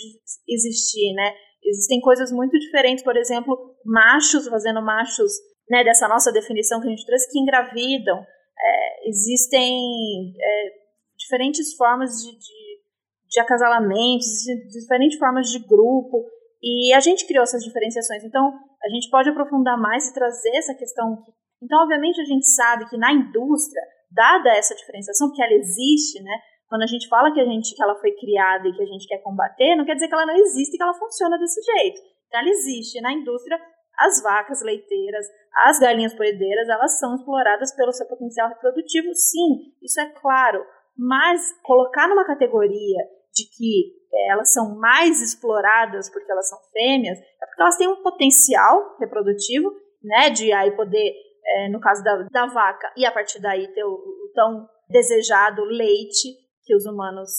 [0.46, 1.32] existir, né?
[1.64, 5.32] Existem coisas muito diferentes, por exemplo, machos fazendo machos,
[5.70, 8.18] né, dessa nossa definição que a gente trouxe, que engravidam.
[8.18, 10.70] É, existem é,
[11.16, 12.80] diferentes formas de, de,
[13.28, 14.26] de acasalamentos,
[14.70, 16.26] diferentes formas de grupo,
[16.62, 18.22] e a gente criou essas diferenciações.
[18.24, 21.24] Então, a gente pode aprofundar mais e trazer essa questão.
[21.62, 26.38] Então, obviamente, a gente sabe que na indústria, dada essa diferenciação, porque ela existe, né?
[26.72, 29.06] Quando a gente fala que a gente que ela foi criada e que a gente
[29.06, 32.00] quer combater, não quer dizer que ela não existe e que ela funciona desse jeito.
[32.26, 33.60] Então ela existe na indústria.
[33.98, 35.26] As vacas leiteiras,
[35.66, 40.64] as galinhas poedeiras, elas são exploradas pelo seu potencial reprodutivo, sim, isso é claro.
[40.96, 43.04] Mas colocar numa categoria
[43.34, 47.88] de que é, elas são mais exploradas porque elas são fêmeas, é porque elas têm
[47.88, 49.70] um potencial reprodutivo,
[50.02, 51.12] né, de aí poder,
[51.44, 55.64] é, no caso da, da vaca, e a partir daí ter o, o tão desejado
[55.64, 57.30] leite, que os humanos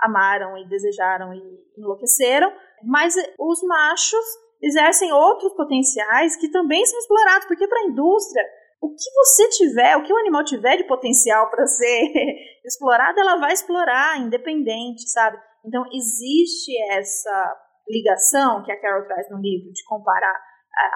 [0.00, 1.40] amaram e desejaram e
[1.76, 2.52] enlouqueceram,
[2.84, 4.24] mas os machos
[4.62, 8.44] exercem outros potenciais que também são explorados, porque para a indústria,
[8.80, 12.12] o que você tiver, o que o animal tiver de potencial para ser
[12.64, 15.38] explorado, ela vai explorar, independente, sabe?
[15.64, 17.56] Então, existe essa
[17.88, 20.34] ligação que a Carol traz no livro de comparar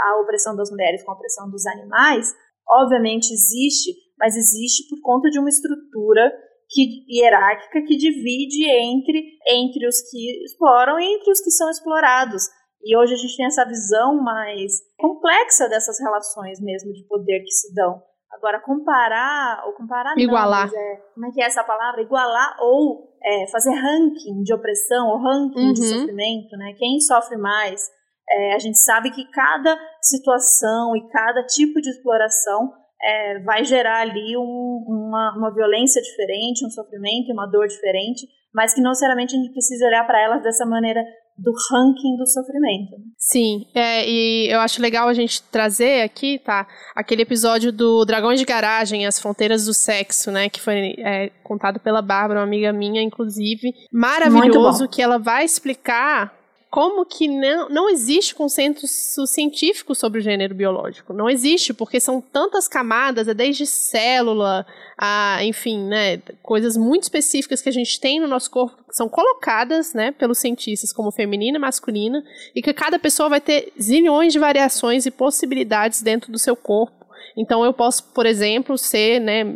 [0.06, 2.34] a, opressão das mulheres com a opressão dos animais.
[2.66, 6.32] Obviamente existe, mas existe por conta de uma estrutura
[6.74, 12.42] que, hierárquica que divide entre, entre os que exploram e entre os que são explorados.
[12.82, 17.50] E hoje a gente tem essa visão mais complexa dessas relações mesmo de poder que
[17.50, 18.02] se dão.
[18.32, 20.70] Agora, comparar, ou comparar Igualar.
[20.70, 22.02] Não, é, como é que é essa palavra?
[22.02, 25.72] Igualar ou é, fazer ranking de opressão ou ranking uhum.
[25.72, 26.74] de sofrimento, né?
[26.76, 27.80] Quem sofre mais?
[28.28, 34.00] É, a gente sabe que cada situação e cada tipo de exploração é, vai gerar
[34.00, 34.84] ali um,
[35.14, 39.52] uma, uma violência diferente, um sofrimento, uma dor diferente, mas que não necessariamente a gente
[39.52, 41.02] precisa olhar para elas dessa maneira
[41.36, 42.92] do ranking do sofrimento.
[42.92, 43.04] Né?
[43.18, 48.38] Sim, é, e eu acho legal a gente trazer aqui, tá, aquele episódio do Dragões
[48.38, 52.72] de Garagem, As Fronteiras do Sexo, né, que foi é, contado pela Bárbara, uma amiga
[52.72, 56.32] minha, inclusive, maravilhoso, que ela vai explicar
[56.74, 61.12] como que não, não existe consenso científico sobre o gênero biológico.
[61.12, 64.66] Não existe, porque são tantas camadas, é desde célula,
[64.98, 69.08] a, enfim, né, coisas muito específicas que a gente tem no nosso corpo que são
[69.08, 72.24] colocadas, né, pelos cientistas como feminina e masculina,
[72.56, 77.06] e que cada pessoa vai ter zilhões de variações e possibilidades dentro do seu corpo.
[77.36, 79.46] Então eu posso, por exemplo, ser, né,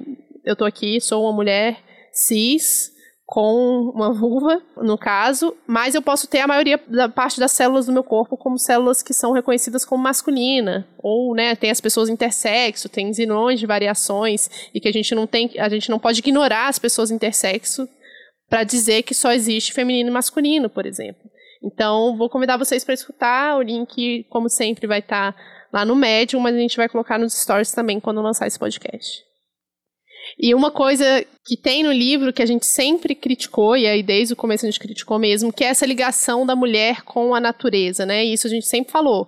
[0.44, 1.80] eu tô aqui, sou uma mulher
[2.12, 2.92] cis,
[3.30, 7.84] com uma vulva, no caso, mas eu posso ter a maioria da parte das células
[7.84, 12.08] do meu corpo como células que são reconhecidas como masculina, ou, né, tem as pessoas
[12.08, 16.20] intersexo, tem zilhões de variações e que a gente não tem, a gente não pode
[16.20, 17.86] ignorar as pessoas intersexo
[18.48, 21.20] para dizer que só existe feminino e masculino, por exemplo.
[21.62, 25.38] Então, vou convidar vocês para escutar, o link, como sempre, vai estar tá
[25.70, 29.27] lá no Medium, mas a gente vai colocar nos stories também quando lançar esse podcast.
[30.38, 34.34] E uma coisa que tem no livro que a gente sempre criticou, e aí desde
[34.34, 38.06] o começo a gente criticou mesmo, que é essa ligação da mulher com a natureza,
[38.06, 38.24] né?
[38.24, 39.26] Isso a gente sempre falou.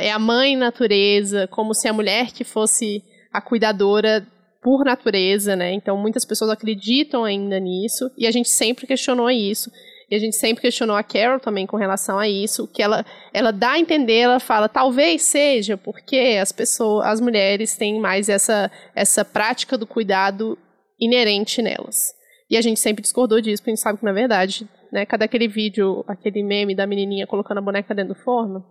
[0.00, 4.26] É a mãe natureza, como se a mulher que fosse a cuidadora
[4.62, 5.72] por natureza, né?
[5.72, 9.70] Então muitas pessoas acreditam ainda nisso, e a gente sempre questionou isso.
[10.10, 13.52] E a gente sempre questionou a Carol também com relação a isso, que ela, ela
[13.52, 18.70] dá a entender, ela fala, talvez seja porque as pessoas, as mulheres têm mais essa,
[18.92, 20.58] essa prática do cuidado
[20.98, 22.12] inerente nelas.
[22.50, 25.26] E a gente sempre discordou disso, porque a gente sabe que, na verdade, né, cadê
[25.26, 28.64] aquele vídeo, aquele meme da menininha colocando a boneca dentro do forno?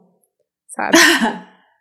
[0.67, 0.97] Sabe?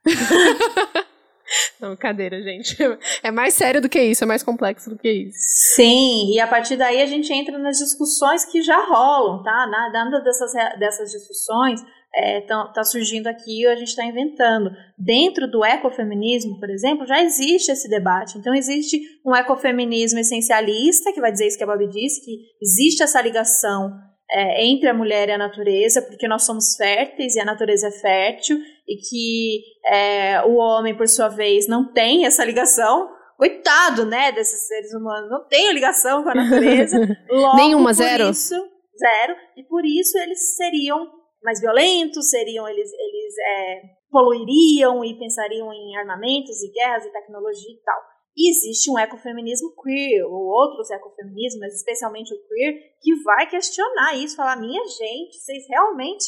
[1.81, 2.77] Não, brincadeira, gente.
[3.23, 5.39] É mais sério do que isso, é mais complexo do que isso.
[5.75, 9.67] Sim, e a partir daí a gente entra nas discussões que já rolam, tá?
[9.67, 11.81] Nada dessas, dessas discussões
[12.15, 14.71] é, tá, surgindo aqui a gente está inventando.
[14.97, 18.39] Dentro do ecofeminismo, por exemplo, já existe esse debate.
[18.39, 23.03] Então, existe um ecofeminismo essencialista, que vai dizer isso que a Bob disse, que existe
[23.03, 23.93] essa ligação
[24.31, 27.93] é, entre a mulher e a natureza, porque nós somos férteis e a natureza é
[27.93, 33.11] fértil, e que é, o homem, por sua vez, não tem essa ligação.
[33.37, 36.99] Coitado, né, desses seres humanos, não tem ligação com a natureza.
[37.31, 38.31] Logo, Nenhuma, zero.
[38.31, 38.55] Isso,
[38.99, 39.37] zero.
[39.57, 41.07] E por isso eles seriam
[41.45, 47.71] mais violentos, seriam eles, eles é, poluiriam e pensariam em armamentos e guerras e tecnologia
[47.71, 48.01] e tal.
[48.37, 54.17] E existe um ecofeminismo queer, ou outros ecofeminismos, mas especialmente o queer, que vai questionar
[54.17, 56.25] isso, falar, minha gente, vocês realmente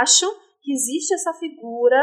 [0.00, 0.32] acham
[0.68, 1.96] que existe essa figura,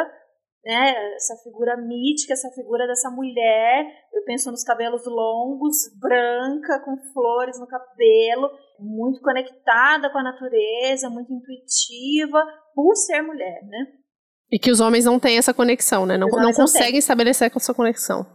[0.65, 6.97] né, essa figura mítica, essa figura dessa mulher, eu penso nos cabelos longos, branca, com
[7.13, 8.49] flores no cabelo,
[8.79, 13.85] muito conectada com a natureza, muito intuitiva, por ser mulher, né?
[14.51, 16.17] E que os homens não têm essa conexão, né?
[16.17, 18.25] Não, não conseguem não estabelecer essa conexão.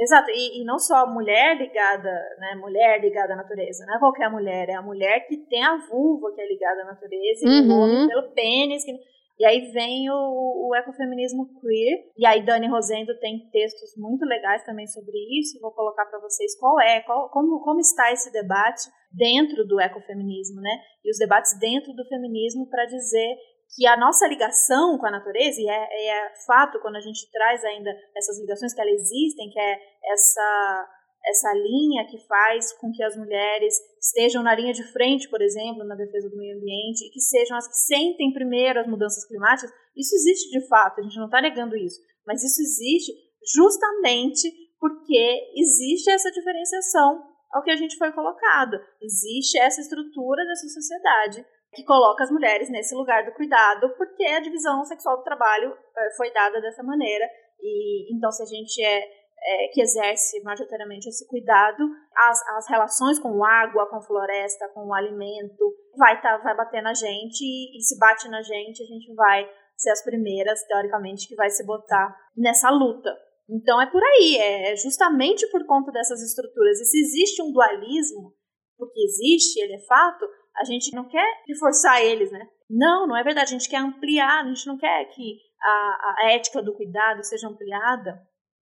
[0.00, 3.98] Exato, e, e, não só a mulher ligada, né, mulher ligada à natureza, não é
[3.98, 7.48] qualquer mulher, é a mulher que tem a vulva que é ligada à natureza, e
[7.48, 7.68] uhum.
[7.68, 8.92] o homem pelo pênis, que,
[9.38, 14.64] e aí vem o, o, ecofeminismo queer, e aí Dani Rosendo tem textos muito legais
[14.64, 18.82] também sobre isso, vou colocar para vocês qual é, qual, como, como está esse debate
[19.12, 23.36] dentro do ecofeminismo, né, e os debates dentro do feminismo para dizer
[23.76, 27.64] que a nossa ligação com a natureza, e é, é, fato quando a gente traz
[27.64, 29.78] ainda essas ligações que elas existem, que é
[30.12, 30.88] essa,
[31.26, 35.84] essa linha que faz com que as mulheres estejam na linha de frente, por exemplo,
[35.84, 39.70] na defesa do meio ambiente, e que sejam as que sentem primeiro as mudanças climáticas,
[39.96, 43.12] isso existe de fato, a gente não está negando isso, mas isso existe
[43.54, 44.50] justamente
[44.80, 51.44] porque existe essa diferenciação ao que a gente foi colocado, existe essa estrutura dessa sociedade
[51.74, 56.10] que coloca as mulheres nesse lugar do cuidado, porque a divisão sexual do trabalho é,
[56.16, 57.28] foi dada dessa maneira.
[57.60, 59.02] E então, se a gente é,
[59.42, 61.82] é que exerce majoritariamente esse cuidado,
[62.16, 66.94] as, as relações com água, com floresta, com o alimento, vai, tá, vai bater na
[66.94, 71.36] gente, e, e se bate na gente, a gente vai ser as primeiras, teoricamente, que
[71.36, 73.16] vai se botar nessa luta.
[73.48, 76.80] Então é por aí, é, é justamente por conta dessas estruturas.
[76.80, 78.34] E se existe um dualismo,
[78.76, 82.46] porque existe, ele é fato, a gente não quer reforçar eles, né?
[82.68, 83.54] Não, não é verdade.
[83.54, 87.48] A gente quer ampliar, a gente não quer que a, a ética do cuidado seja
[87.48, 88.20] ampliada.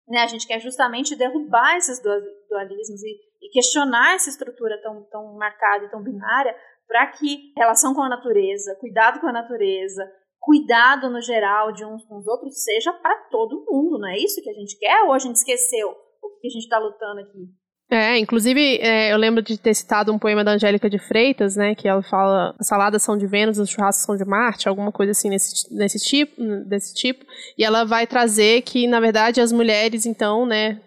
[0.08, 0.22] Né?
[0.22, 5.84] A gente quer justamente derrubar esses dualismos e, e questionar essa estrutura tão, tão marcada
[5.84, 11.20] e tão binária para que relação com a natureza, cuidado com a natureza, cuidado no
[11.20, 14.54] geral de uns com os outros seja para todo mundo, não é isso que a
[14.54, 15.02] gente quer?
[15.02, 15.90] Ou a gente esqueceu
[16.22, 17.46] o que a gente está lutando aqui?
[17.90, 21.74] É, inclusive, é, eu lembro de ter citado um poema da Angélica de Freitas, né,
[21.74, 25.12] que ela fala, as saladas são de Vênus, os churrascos são de Marte, alguma coisa
[25.12, 26.34] assim nesse, nesse tipo,
[26.66, 27.24] desse tipo,
[27.56, 30.82] e ela vai trazer que, na verdade, as mulheres, então, né,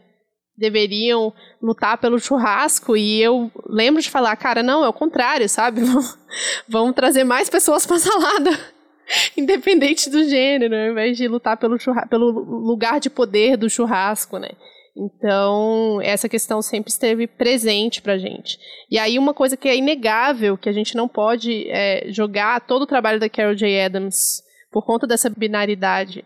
[0.56, 5.82] deveriam lutar pelo churrasco, e eu lembro de falar, cara, não, é o contrário, sabe,
[6.70, 8.52] vamos, trazer mais pessoas pra salada.
[9.36, 14.52] independente do gênero, ao invés de lutar pelo, pelo lugar de poder do churrasco, né?
[14.96, 18.60] Então, essa questão sempre esteve presente pra gente.
[18.90, 22.82] E aí, uma coisa que é inegável, que a gente não pode é, jogar todo
[22.82, 23.86] o trabalho da Carol J.
[23.86, 26.26] Adams por conta dessa binaridade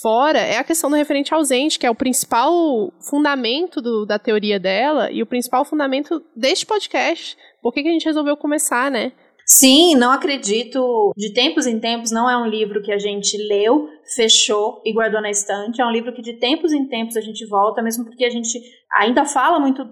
[0.00, 4.58] fora, é a questão do referente ausente, que é o principal fundamento do, da teoria
[4.58, 7.36] dela e o principal fundamento deste podcast.
[7.60, 9.12] Por que, que a gente resolveu começar, né?
[9.52, 11.12] Sim, não acredito.
[11.16, 15.20] De tempos em tempos, não é um livro que a gente leu, fechou e guardou
[15.20, 15.82] na estante.
[15.82, 18.60] É um livro que de tempos em tempos a gente volta, mesmo porque a gente
[18.92, 19.84] ainda fala muito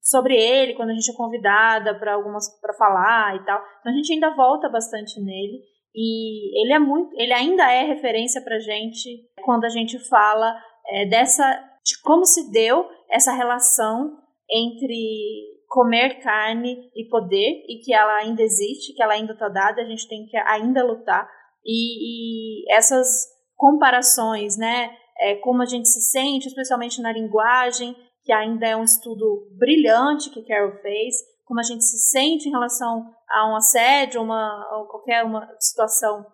[0.00, 3.62] sobre ele quando a gente é convidada para algumas para falar e tal.
[3.78, 5.62] Então a gente ainda volta bastante nele
[5.94, 11.06] e ele é muito, ele ainda é referência para gente quando a gente fala é,
[11.06, 11.44] dessa
[11.84, 14.18] de como se deu essa relação
[14.50, 19.82] entre comer carne e poder e que ela ainda existe, que ela ainda está dada,
[19.82, 21.28] a gente tem que ainda lutar.
[21.66, 28.32] E, e essas comparações, né, é, como a gente se sente, especialmente na linguagem, que
[28.32, 33.10] ainda é um estudo brilhante que Carol fez, como a gente se sente em relação
[33.28, 36.24] a um assédio, uma, ou qualquer uma situação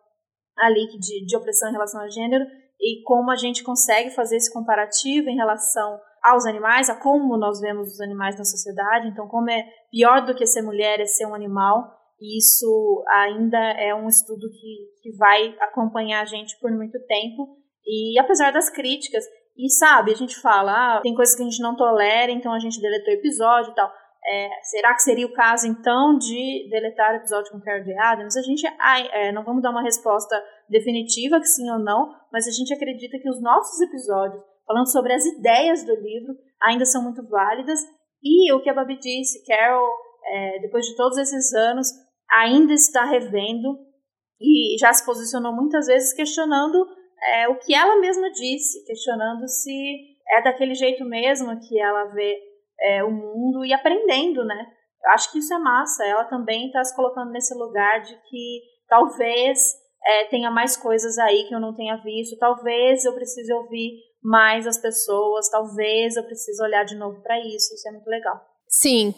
[0.58, 2.44] ali de, de opressão em relação ao gênero,
[2.78, 7.60] e como a gente consegue fazer esse comparativo em relação aos animais, a como nós
[7.60, 9.08] vemos os animais na sociedade.
[9.08, 11.98] Então, como é pior do que ser mulher é ser um animal.
[12.20, 17.56] E isso ainda é um estudo que, que vai acompanhar a gente por muito tempo.
[17.86, 19.24] E apesar das críticas,
[19.56, 22.58] e sabe, a gente fala, ah, tem coisas que a gente não tolera, então a
[22.58, 23.90] gente deletou episódio e tal.
[24.26, 27.98] É, será que seria o caso, então, de deletar o episódio com Carol J.
[27.98, 28.36] Adams?
[28.36, 30.36] A gente é, não vamos dar uma resposta
[30.68, 35.12] definitiva que sim ou não, mas a gente acredita que os nossos episódios falando sobre
[35.12, 37.80] as ideias do livro, ainda são muito válidas.
[38.22, 39.90] E o que a Babi disse, Carol,
[40.24, 41.88] é, depois de todos esses anos,
[42.30, 43.76] ainda está revendo
[44.40, 46.86] e já se posicionou muitas vezes questionando
[47.20, 52.38] é, o que ela mesma disse, questionando se é daquele jeito mesmo que ela vê
[52.80, 54.66] é, o mundo e aprendendo, né?
[55.04, 56.06] Eu acho que isso é massa.
[56.06, 59.58] Ela também está se colocando nesse lugar de que talvez
[60.06, 64.66] é, tenha mais coisas aí que eu não tenha visto, talvez eu precise ouvir mais
[64.66, 68.40] as pessoas, talvez eu precise olhar de novo para isso, isso é muito legal.
[68.68, 69.14] Sim.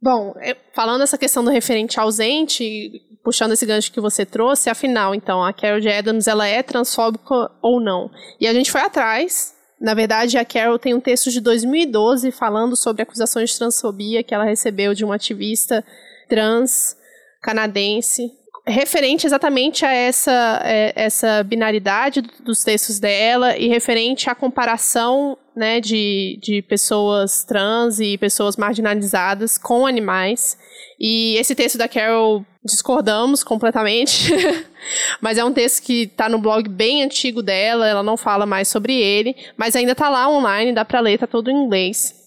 [0.00, 0.34] Bom,
[0.74, 2.90] falando essa questão do referente ausente,
[3.22, 5.98] puxando esse gancho que você trouxe, afinal, então, a Carol J.
[5.98, 8.10] Adams, ela é transfóbica ou não?
[8.40, 12.76] E a gente foi atrás, na verdade, a Carol tem um texto de 2012 falando
[12.76, 15.84] sobre acusações de transfobia que ela recebeu de uma ativista
[16.28, 16.96] trans
[17.40, 18.30] canadense
[18.66, 25.80] referente exatamente a essa, é, essa binaridade dos textos dela e referente à comparação né,
[25.80, 30.56] de, de pessoas trans e pessoas marginalizadas com animais.
[30.98, 34.32] E esse texto da Carol discordamos completamente,
[35.20, 38.68] mas é um texto que está no blog bem antigo dela, ela não fala mais
[38.68, 42.21] sobre ele, mas ainda está lá online, dá para ler, tá todo em inglês.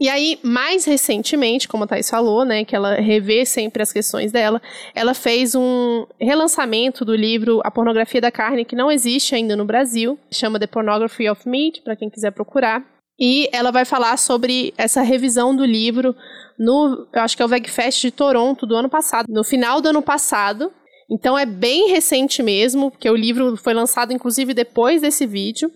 [0.00, 4.32] E aí, mais recentemente, como a Thais falou, né, que ela revê sempre as questões
[4.32, 4.60] dela,
[4.94, 9.66] ela fez um relançamento do livro A Pornografia da Carne, que não existe ainda no
[9.66, 12.82] Brasil, chama The Pornography of Meat, para quem quiser procurar.
[13.20, 16.16] E ela vai falar sobre essa revisão do livro
[16.58, 19.90] no, eu acho que é o VegFest de Toronto do ano passado, no final do
[19.90, 20.72] ano passado.
[21.10, 25.70] Então é bem recente mesmo, porque o livro foi lançado inclusive depois desse vídeo.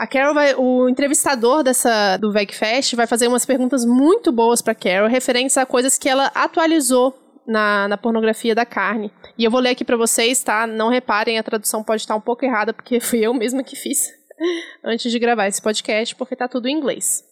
[0.00, 4.74] A Carol vai, o entrevistador dessa do VegFest vai fazer umas perguntas muito boas para
[4.74, 7.14] Carol, referentes a coisas que ela atualizou
[7.46, 9.12] na, na pornografia da carne.
[9.36, 10.66] E eu vou ler aqui para vocês, tá?
[10.66, 14.10] Não reparem, a tradução pode estar um pouco errada, porque fui eu mesma que fiz
[14.82, 17.22] antes de gravar esse podcast, porque tá tudo em inglês.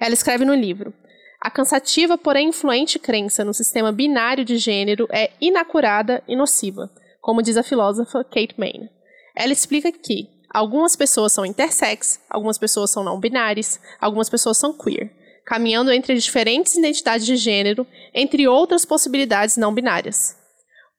[0.00, 0.92] Ela escreve no livro:
[1.40, 7.40] A cansativa, porém influente crença no sistema binário de gênero é inacurada e nociva, como
[7.40, 8.90] diz a filósofa Kate Maine.
[9.36, 14.72] Ela explica que Algumas pessoas são intersex, algumas pessoas são não binárias, algumas pessoas são
[14.72, 15.10] queer,
[15.44, 20.36] caminhando entre diferentes identidades de gênero, entre outras possibilidades não binárias.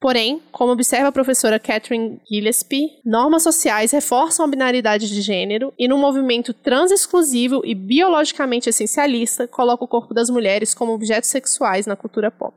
[0.00, 5.86] Porém, como observa a professora Catherine Gillespie, normas sociais reforçam a binaridade de gênero e,
[5.86, 11.96] num movimento trans-exclusivo e biologicamente essencialista, coloca o corpo das mulheres como objetos sexuais na
[11.96, 12.54] cultura pop.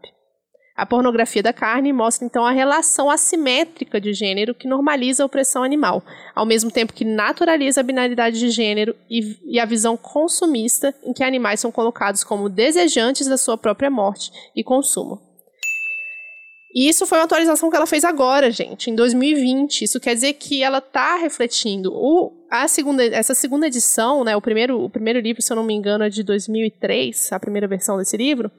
[0.75, 5.61] A pornografia da carne mostra então a relação assimétrica de gênero que normaliza a opressão
[5.61, 6.03] animal,
[6.33, 11.13] ao mesmo tempo que naturaliza a binaridade de gênero e, e, a visão consumista em
[11.13, 15.21] que animais são colocados como desejantes da sua própria morte e consumo.
[16.75, 19.83] E isso foi uma atualização que ela fez agora, gente, em 2020.
[19.83, 21.93] Isso quer dizer que ela está refletindo.
[21.93, 25.63] O, a segunda, essa segunda edição, né, o, primeiro, o primeiro livro, se eu não
[25.63, 28.51] me engano, é de 2003, a primeira versão desse livro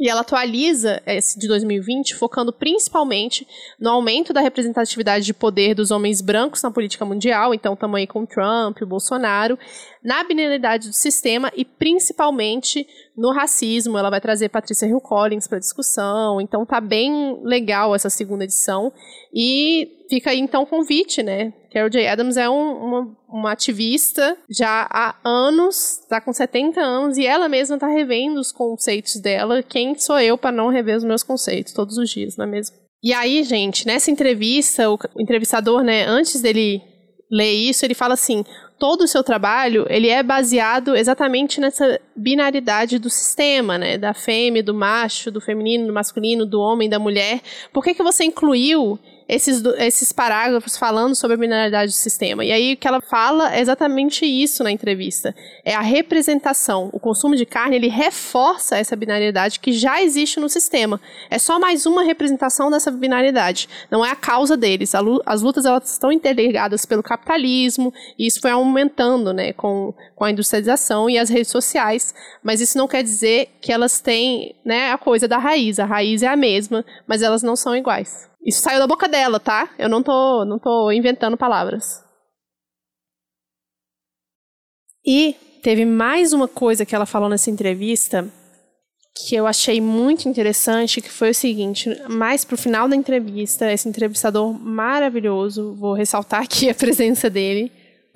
[0.00, 3.46] E ela atualiza esse de 2020, focando principalmente
[3.78, 8.24] no aumento da representatividade de poder dos homens brancos na política mundial, então também com
[8.24, 9.58] Trump, o Bolsonaro,
[10.02, 12.86] na binariedade do sistema e principalmente
[13.16, 13.98] no racismo.
[13.98, 18.92] Ela vai trazer Patrícia Hill Collins para discussão, então tá bem legal essa segunda edição.
[19.32, 21.52] E fica aí então o convite, né?
[21.72, 22.06] Carol J.
[22.08, 27.48] Adams é um, uma, uma ativista já há anos, está com 70 anos, e ela
[27.48, 29.62] mesma está revendo os conceitos dela.
[29.62, 32.76] Quem sou eu para não rever os meus conceitos todos os dias, não é mesmo?
[33.02, 36.82] E aí, gente, nessa entrevista, o entrevistador, né, antes dele
[37.30, 38.44] ler isso, ele fala assim:
[38.80, 43.98] todo o seu trabalho ele é baseado exatamente nessa binaridade do sistema, né?
[43.98, 47.42] Da fêmea, do macho, do feminino, do masculino, do homem, da mulher.
[47.74, 48.98] Por que, que você incluiu
[49.30, 52.44] esses, esses parágrafos falando sobre a binariedade do sistema.
[52.44, 55.32] E aí o que ela fala é exatamente isso na entrevista.
[55.64, 56.90] É a representação.
[56.92, 61.00] O consumo de carne, ele reforça essa binariedade que já existe no sistema.
[61.30, 63.68] É só mais uma representação dessa binariedade.
[63.88, 64.94] Não é a causa deles.
[65.24, 70.30] As lutas elas estão interligadas pelo capitalismo, e isso foi aumentando né, com, com a
[70.32, 72.12] industrialização e as redes sociais.
[72.42, 75.78] Mas isso não quer dizer que elas têm né, a coisa da raiz.
[75.78, 78.29] A raiz é a mesma, mas elas não são iguais.
[78.44, 79.68] Isso saiu da boca dela, tá?
[79.78, 82.02] Eu não tô, não tô inventando palavras.
[85.04, 88.30] E teve mais uma coisa que ela falou nessa entrevista
[89.14, 93.88] que eu achei muito interessante, que foi o seguinte, mais pro final da entrevista, esse
[93.88, 97.70] entrevistador maravilhoso, vou ressaltar aqui a presença dele,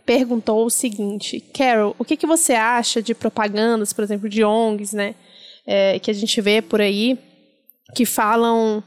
[0.06, 4.92] perguntou o seguinte, Carol, o que, que você acha de propagandas, por exemplo, de ONGs,
[4.92, 5.14] né,
[5.66, 7.18] é, que a gente vê por aí,
[7.94, 8.82] que falam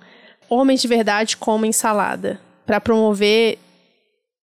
[0.50, 3.58] homens de verdade comem salada, para promover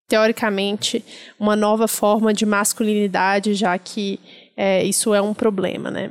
[0.09, 1.05] teoricamente
[1.39, 4.21] uma nova forma de masculinidade, já que
[4.57, 6.11] é, isso é um problema, né?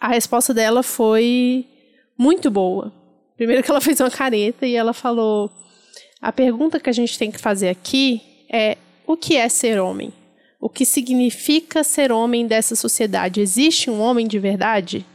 [0.00, 1.66] A resposta dela foi
[2.16, 2.92] muito boa.
[3.36, 5.50] Primeiro que ela fez uma careta e ela falou:
[6.20, 10.12] a pergunta que a gente tem que fazer aqui é o que é ser homem?
[10.60, 13.40] O que significa ser homem dessa sociedade?
[13.40, 15.06] Existe um homem de verdade?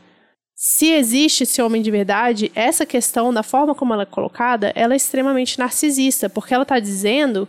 [0.67, 4.93] Se existe esse homem de verdade, essa questão, da forma como ela é colocada, ela
[4.93, 7.47] é extremamente narcisista, porque ela está dizendo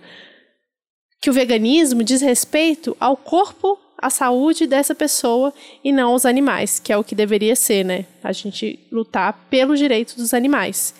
[1.19, 5.51] que o veganismo diz respeito ao corpo, à saúde dessa pessoa
[5.83, 8.05] e não aos animais, que é o que deveria ser, né?
[8.23, 10.95] A gente lutar pelos direitos dos animais.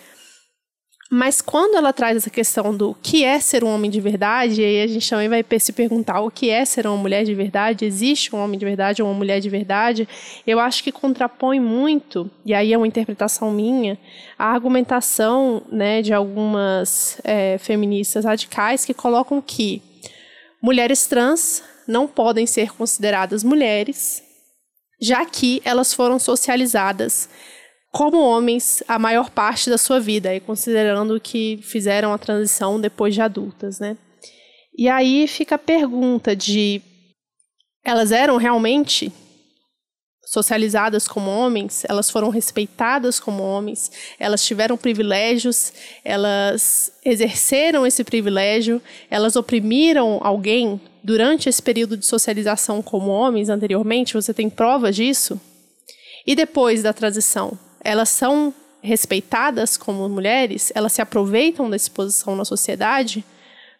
[1.09, 4.65] Mas quando ela traz essa questão do que é ser um homem de verdade, e
[4.65, 7.85] aí a gente também vai se perguntar o que é ser uma mulher de verdade,
[7.85, 10.07] existe um homem de verdade ou uma mulher de verdade,
[10.45, 13.97] eu acho que contrapõe muito, e aí é uma interpretação minha,
[14.37, 19.81] a argumentação né, de algumas é, feministas radicais que colocam que
[20.61, 24.21] mulheres trans não podem ser consideradas mulheres,
[24.99, 27.29] já que elas foram socializadas
[27.97, 33.15] como homens a maior parte da sua vida, e considerando que fizeram a transição depois
[33.15, 33.97] de adultas, né?
[34.77, 36.79] E aí fica a pergunta de
[37.83, 39.11] elas eram realmente
[40.23, 45.73] socializadas como homens, elas foram respeitadas como homens, elas tiveram privilégios,
[46.05, 48.79] elas exerceram esse privilégio,
[49.09, 55.41] elas oprimiram alguém durante esse período de socialização como homens anteriormente, você tem provas disso?
[56.27, 62.45] E depois da transição, elas são respeitadas como mulheres, elas se aproveitam da exposição na
[62.45, 63.23] sociedade,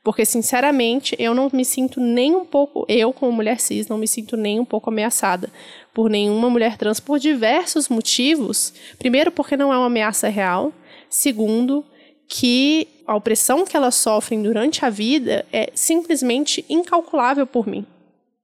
[0.03, 4.07] porque sinceramente eu não me sinto nem um pouco, eu como mulher cis, não me
[4.07, 5.51] sinto nem um pouco ameaçada
[5.93, 8.73] por nenhuma mulher trans por diversos motivos.
[8.97, 10.71] Primeiro, porque não é uma ameaça real.
[11.09, 11.83] Segundo,
[12.27, 17.85] que a opressão que elas sofrem durante a vida é simplesmente incalculável por mim,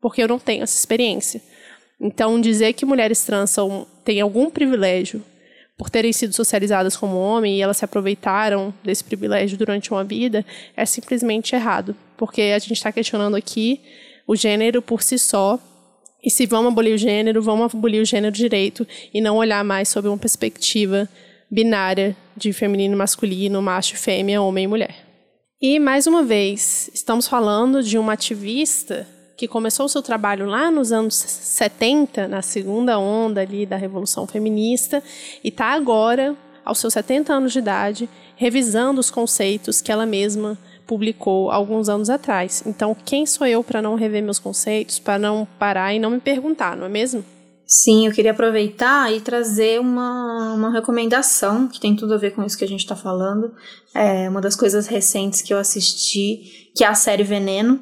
[0.02, 1.42] porque eu não tenho essa experiência.
[2.00, 5.24] Então, dizer que mulheres trans são, têm algum privilégio
[5.78, 10.46] por terem sido socializadas como homem e elas se aproveitaram desse privilégio durante uma vida,
[10.76, 11.96] é simplesmente errado.
[12.16, 13.82] Porque a gente está questionando aqui
[14.28, 15.60] o gênero por si só.
[16.24, 19.90] E se vamos abolir o gênero, vamos abolir o gênero direito e não olhar mais
[19.90, 21.10] sob uma perspectiva
[21.52, 24.96] binária de feminino, masculino, macho, fêmea, homem e mulher.
[25.62, 30.70] E mais uma vez, estamos falando de uma ativista que começou o seu trabalho lá
[30.70, 35.02] nos anos 70, na segunda onda ali da Revolução Feminista,
[35.44, 40.58] e está agora, aos seus 70 anos de idade, revisando os conceitos que ela mesma
[40.86, 42.64] publicou alguns anos atrás.
[42.66, 46.20] Então, quem sou eu para não rever meus conceitos, para não parar e não me
[46.20, 47.24] perguntar, não é mesmo?
[47.66, 52.44] Sim, eu queria aproveitar e trazer uma, uma recomendação que tem tudo a ver com
[52.44, 53.52] isso que a gente está falando.
[53.96, 57.80] É uma das coisas recentes que eu assisti, que é a série Veneno,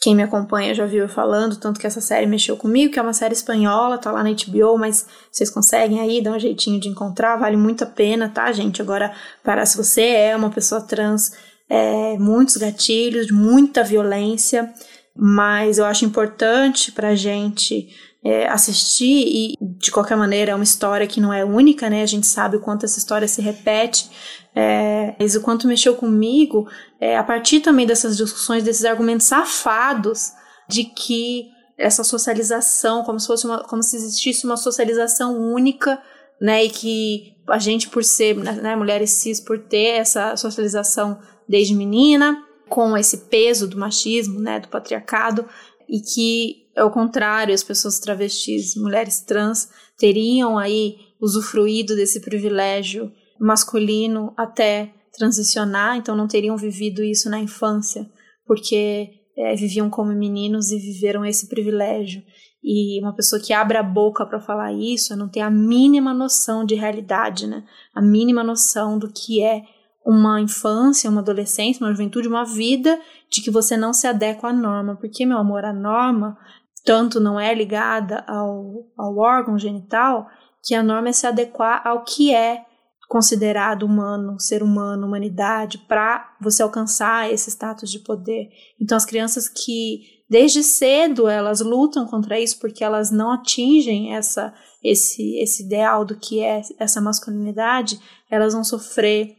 [0.00, 3.02] quem me acompanha já viu eu falando, tanto que essa série mexeu comigo, que é
[3.02, 6.88] uma série espanhola, tá lá na HBO, mas vocês conseguem aí, dá um jeitinho de
[6.88, 8.82] encontrar, vale muito a pena, tá, gente?
[8.82, 11.32] Agora, para se você é uma pessoa trans,
[11.68, 14.72] é, muitos gatilhos, muita violência,
[15.14, 17.88] mas eu acho importante pra gente
[18.24, 22.02] é, assistir e, de qualquer maneira, é uma história que não é única, né?
[22.02, 24.10] A gente sabe o quanto essa história se repete,
[24.54, 26.68] é, mas o quanto mexeu comigo
[27.00, 30.32] é, a partir também dessas discussões, desses argumentos safados
[30.68, 36.00] de que essa socialização, como se fosse uma, como se existisse uma socialização única,
[36.40, 36.64] né?
[36.64, 42.42] E que a gente, por ser né, mulheres cis, por ter essa socialização desde menina,
[42.68, 45.46] com esse peso do machismo, né, do patriarcado,
[45.88, 53.10] e que é o contrário, as pessoas travestis, mulheres trans, teriam aí usufruído desse privilégio
[53.40, 58.06] masculino até transicionar, então não teriam vivido isso na infância,
[58.46, 62.22] porque é, viviam como meninos e viveram esse privilégio.
[62.62, 66.64] E uma pessoa que abre a boca para falar isso não tem a mínima noção
[66.64, 67.64] de realidade, né?
[67.94, 69.62] A mínima noção do que é
[70.04, 72.98] uma infância, uma adolescência, uma juventude, uma vida
[73.30, 74.96] de que você não se adequa à norma.
[74.96, 76.38] Porque, meu amor, a norma
[76.86, 80.28] tanto não é ligada ao, ao órgão genital,
[80.62, 82.64] que a norma é se adequar ao que é
[83.08, 88.48] considerado humano, ser humano, humanidade, para você alcançar esse status de poder.
[88.80, 94.52] Então, as crianças que desde cedo elas lutam contra isso porque elas não atingem essa
[94.82, 99.36] esse esse ideal do que é essa masculinidade, elas vão sofrer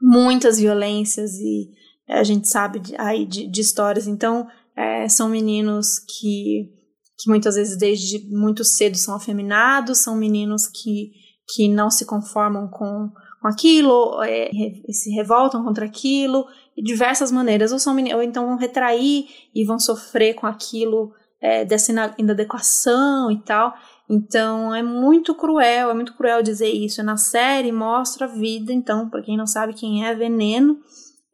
[0.00, 1.70] muitas violências e
[2.08, 4.06] a gente sabe de, aí de, de histórias.
[4.06, 6.79] Então, é, são meninos que
[7.20, 11.10] que muitas vezes desde muito cedo são afeminados, são meninos que,
[11.54, 13.10] que não se conformam com,
[13.42, 14.50] com aquilo, é,
[14.90, 19.78] se revoltam contra aquilo, de diversas maneiras, ou, são ou então vão retrair e vão
[19.78, 21.12] sofrer com aquilo
[21.42, 23.74] é, dessa inadequação e tal.
[24.08, 27.02] Então é muito cruel, é muito cruel dizer isso.
[27.02, 30.78] Na série mostra a vida, então, para quem não sabe quem é Veneno,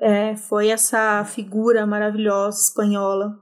[0.01, 3.33] é, foi essa figura maravilhosa espanhola,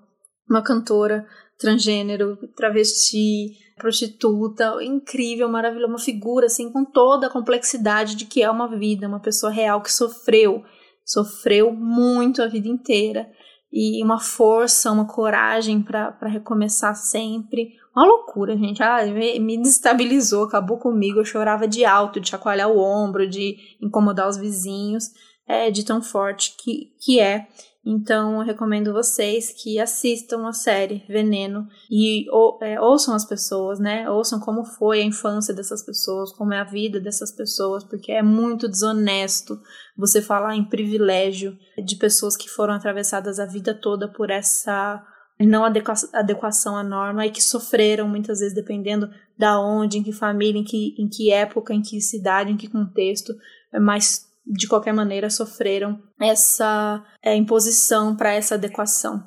[0.49, 1.27] uma cantora
[1.59, 8.51] transgênero, travesti, prostituta, incrível, maravilhosa, uma figura assim com toda a complexidade de que é
[8.51, 10.63] uma vida, uma pessoa real que sofreu,
[11.05, 13.29] sofreu muito a vida inteira
[13.77, 17.73] e uma força, uma coragem para recomeçar sempre.
[17.95, 18.81] Uma loucura, gente.
[18.81, 21.19] Ah, me destabilizou, acabou comigo.
[21.19, 25.11] Eu chorava de alto, de chacoalhar o ombro, de incomodar os vizinhos,
[25.45, 27.49] é, de tão forte que, que é.
[27.87, 33.79] Então, eu recomendo vocês que assistam a série Veneno e ou, é, ouçam as pessoas,
[33.79, 34.09] né?
[34.09, 38.23] Ouçam como foi a infância dessas pessoas, como é a vida dessas pessoas, porque é
[38.23, 39.61] muito desonesto
[39.97, 45.05] você falar em privilégio de pessoas que foram atravessadas a vida toda por essa
[45.39, 50.61] não adequação à norma e que sofreram muitas vezes dependendo da onde, em que família,
[50.61, 53.35] em que, em que época, em que cidade, em que contexto,
[53.81, 59.23] mas de qualquer maneira sofreram essa é, imposição para essa adequação.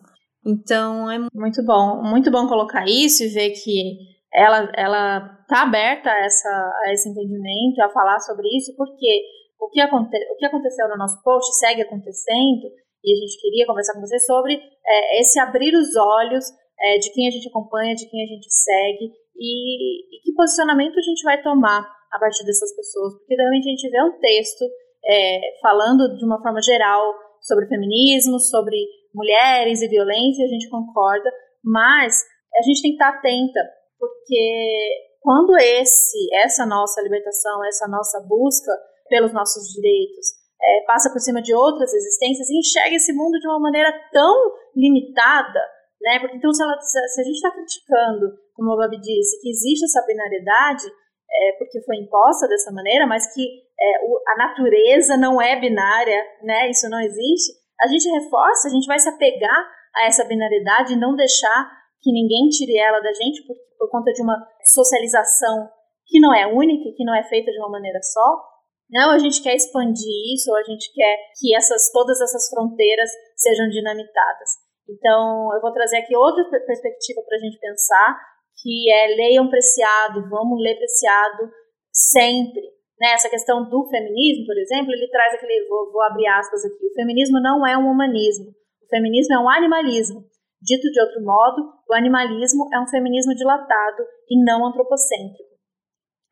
[0.45, 6.09] Então é muito bom, muito bom colocar isso e ver que ela ela está aberta
[6.09, 6.49] a, essa,
[6.85, 9.23] a esse entendimento, a falar sobre isso, porque
[9.59, 12.67] o que, aconte, o que aconteceu no nosso post segue acontecendo
[13.03, 16.45] e a gente queria conversar com você sobre é, esse abrir os olhos
[16.79, 20.97] é, de quem a gente acompanha, de quem a gente segue e, e que posicionamento
[20.97, 24.65] a gente vai tomar a partir dessas pessoas, porque realmente a gente vê um texto
[25.07, 28.75] é, falando de uma forma geral sobre feminismo, sobre
[29.13, 31.31] mulheres e violência, a gente concorda,
[31.63, 32.21] mas
[32.55, 33.59] a gente tem que estar atenta,
[33.99, 38.71] porque quando esse, essa nossa libertação, essa nossa busca
[39.09, 40.27] pelos nossos direitos
[40.61, 44.53] é, passa por cima de outras existências e enxerga esse mundo de uma maneira tão
[44.75, 45.59] limitada,
[46.01, 46.19] né?
[46.19, 49.85] Porque então se, ela, se a gente está criticando, como a Babi disse, que existe
[49.85, 50.87] essa binariedade,
[51.29, 56.23] é, porque foi imposta dessa maneira, mas que é, o, a natureza não é binária,
[56.43, 56.69] né?
[56.69, 57.53] Isso não existe.
[57.79, 61.71] A gente reforça, a gente vai se apegar a essa binariedade e não deixar
[62.01, 64.35] que ninguém tire ela da gente por, por conta de uma
[64.73, 65.69] socialização
[66.07, 68.41] que não é única, que não é feita de uma maneira só.
[68.89, 73.09] Não, a gente quer expandir isso, ou a gente quer que essas todas essas fronteiras
[73.35, 74.49] sejam dinamitadas.
[74.89, 78.17] Então, eu vou trazer aqui outra perspectiva para a gente pensar,
[78.61, 81.51] que é leiam Preciado, vamos ler Preciado
[81.91, 82.76] sempre.
[82.99, 83.13] Né?
[83.13, 86.93] Essa questão do feminismo, por exemplo, ele traz aquele, vou, vou abrir aspas aqui, o
[86.93, 88.49] feminismo não é um humanismo,
[88.83, 90.25] o feminismo é um animalismo.
[90.59, 95.53] Dito de outro modo, o animalismo é um feminismo dilatado e não antropocêntrico.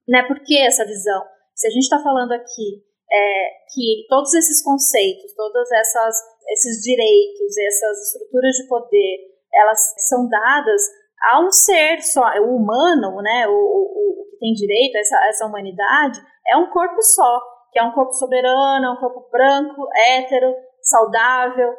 [0.08, 0.24] Né?
[0.24, 1.24] Por que essa visão?
[1.54, 6.16] Se a gente está falando aqui é, que todos esses conceitos, todos essas,
[6.50, 10.82] esses direitos, essas estruturas de poder elas são dadas
[11.24, 15.18] a um ser só, o humano, né, o, o, o que tem direito a essa,
[15.18, 17.42] a essa humanidade, é um corpo só,
[17.72, 21.74] que é um corpo soberano, é um corpo branco, hétero, saudável.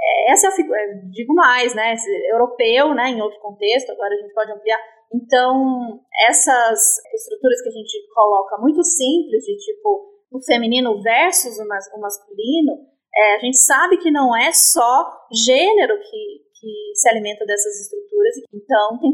[0.00, 1.94] É, essa é a figura, é, digo mais, né,
[2.30, 4.78] europeu, né, em outro contexto, agora a gente pode ampliar.
[5.12, 11.66] Então, essas estruturas que a gente coloca muito simples, de tipo o feminino versus o,
[11.66, 17.08] mas, o masculino, é, a gente sabe que não é só gênero que, que se
[17.10, 19.12] alimenta dessas estruturas, então tem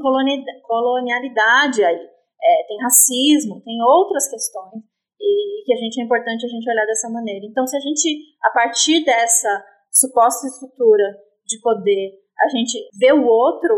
[0.63, 2.07] colonialidade aí,
[2.43, 4.83] é, tem racismo, tem outras questões
[5.21, 7.47] e que a gente é importante a gente olhar dessa maneira.
[7.47, 13.27] Então, se a gente, a partir dessa suposta estrutura de poder, a gente vê o
[13.27, 13.75] outro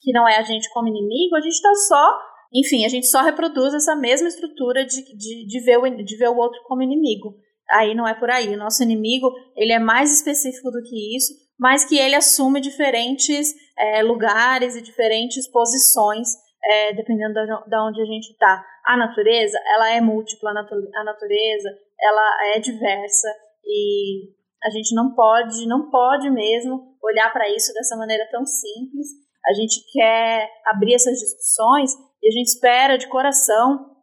[0.00, 2.18] que não é a gente como inimigo, a gente está só,
[2.52, 6.28] enfim, a gente só reproduz essa mesma estrutura de, de, de, ver o, de ver
[6.28, 7.34] o outro como inimigo.
[7.70, 8.54] Aí não é por aí.
[8.54, 13.52] O nosso inimigo, ele é mais específico do que isso, mas que ele assume diferentes
[13.76, 16.28] é, lugares e diferentes posições,
[16.68, 18.62] é, dependendo da, da onde a gente está.
[18.86, 23.28] A natureza, ela é múltipla, a natureza, ela é diversa
[23.64, 24.30] e
[24.62, 29.06] a gente não pode, não pode mesmo olhar para isso dessa maneira tão simples.
[29.46, 31.92] A gente quer abrir essas discussões
[32.22, 33.96] e a gente espera de coração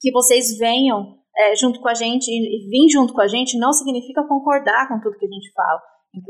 [0.00, 3.72] que vocês venham é, junto com a gente e vir junto com a gente não
[3.72, 5.80] significa concordar com tudo que a gente fala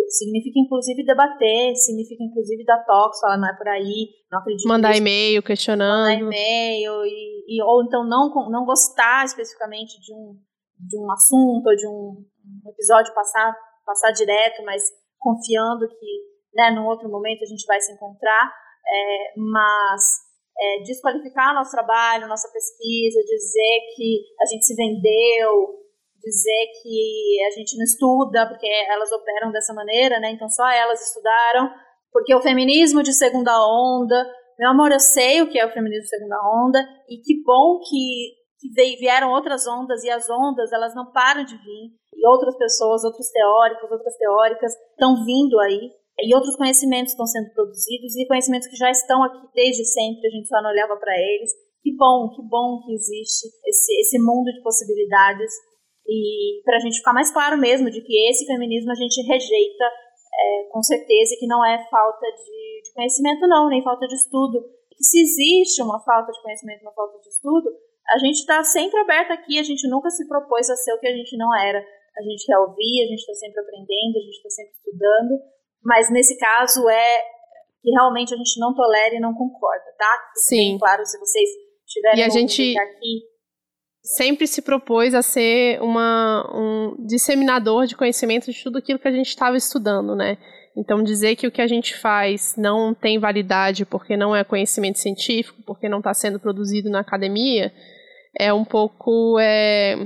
[0.08, 4.96] Significa, inclusive, debater, significa, inclusive, dar toques, falar não é por aí, não acredito Mandar
[4.96, 6.08] e-mail questionando.
[6.08, 10.36] Mandar e-mail, e, e, ou então não, não gostar especificamente de um,
[10.78, 12.24] de um assunto ou de um,
[12.66, 13.56] um episódio, passar,
[13.86, 14.82] passar direto, mas
[15.18, 18.52] confiando que né, num outro momento a gente vai se encontrar.
[18.90, 20.02] É, mas
[20.58, 25.78] é, desqualificar nosso trabalho, nossa pesquisa, dizer que a gente se vendeu,
[26.28, 30.30] dizer que a gente não estuda porque elas operam dessa maneira, né?
[30.30, 31.70] Então só elas estudaram,
[32.12, 34.26] porque o feminismo de segunda onda,
[34.58, 37.80] meu amor, eu sei o que é o feminismo de segunda onda e que bom
[37.80, 42.56] que, que vieram outras ondas e as ondas elas não param de vir e outras
[42.56, 48.26] pessoas, outros teóricos, outras teóricas estão vindo aí e outros conhecimentos estão sendo produzidos e
[48.26, 51.50] conhecimentos que já estão aqui desde sempre, a gente só não olhava para eles.
[51.80, 55.52] Que bom, que bom que existe esse, esse mundo de possibilidades
[56.08, 59.84] e para a gente ficar mais claro mesmo de que esse feminismo a gente rejeita
[59.84, 64.64] é, com certeza que não é falta de, de, conhecimento não, nem falta de estudo.
[64.98, 67.68] E se existe uma falta de conhecimento, uma falta de estudo,
[68.08, 71.06] a gente está sempre aberto aqui, a gente nunca se propôs a ser o que
[71.06, 71.78] a gente não era.
[71.78, 75.42] A gente quer ouvir, a gente está sempre aprendendo, a gente está sempre estudando,
[75.84, 77.18] mas nesse caso é
[77.82, 80.30] que realmente a gente não tolera e não concorda, tá?
[80.34, 80.78] Sim.
[80.78, 81.48] claro, se vocês
[81.86, 83.22] tiverem e a gente aqui
[84.16, 89.12] sempre se propôs a ser uma, um disseminador de conhecimento de tudo aquilo que a
[89.12, 90.38] gente estava estudando, né?
[90.74, 94.98] Então, dizer que o que a gente faz não tem validade porque não é conhecimento
[94.98, 97.72] científico, porque não está sendo produzido na academia,
[98.38, 99.96] é um pouco é,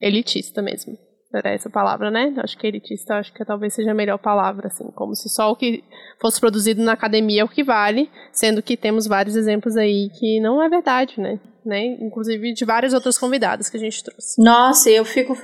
[0.00, 0.96] elitista mesmo.
[1.34, 2.32] Era essa palavra, né?
[2.38, 5.56] Acho que elitista, acho que talvez seja a melhor palavra, assim, como se só o
[5.56, 5.84] que
[6.18, 10.40] fosse produzido na academia é o que vale, sendo que temos vários exemplos aí que
[10.40, 11.38] não é verdade, né?
[11.68, 11.84] Né?
[12.00, 14.42] Inclusive de várias outras convidadas que a gente trouxe.
[14.42, 15.36] Nossa, eu fico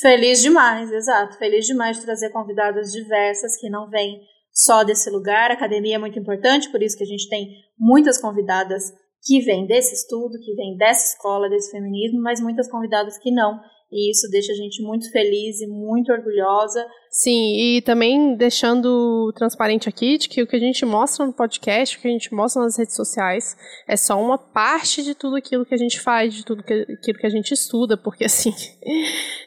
[0.00, 4.20] feliz demais, exato, feliz demais de trazer convidadas diversas que não vêm
[4.52, 5.50] só desse lugar.
[5.50, 7.48] A academia é muito importante, por isso que a gente tem
[7.78, 8.84] muitas convidadas
[9.22, 13.60] que vêm desse estudo, que vêm dessa escola, desse feminismo, mas muitas convidadas que não.
[13.92, 16.86] E isso deixa a gente muito feliz e muito orgulhosa.
[17.10, 21.96] Sim, e também deixando transparente aqui de que o que a gente mostra no podcast,
[21.96, 23.56] o que a gente mostra nas redes sociais,
[23.88, 27.18] é só uma parte de tudo aquilo que a gente faz, de tudo que, aquilo
[27.18, 28.52] que a gente estuda, porque assim,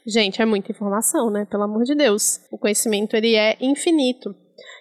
[0.06, 1.46] gente, é muita informação, né?
[1.50, 2.42] Pelo amor de Deus.
[2.52, 4.36] O conhecimento, ele é infinito.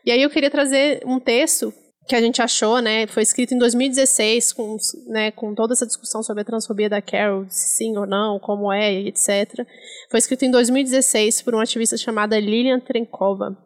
[0.04, 1.72] E aí eu queria trazer um texto
[2.06, 4.76] que a gente achou, né, foi escrito em 2016, com,
[5.06, 8.72] né, com toda essa discussão sobre a transfobia da Carol, se sim ou não, como
[8.72, 9.66] é, etc.
[10.10, 13.56] Foi escrito em 2016 por uma ativista chamada Lilian Trenkova.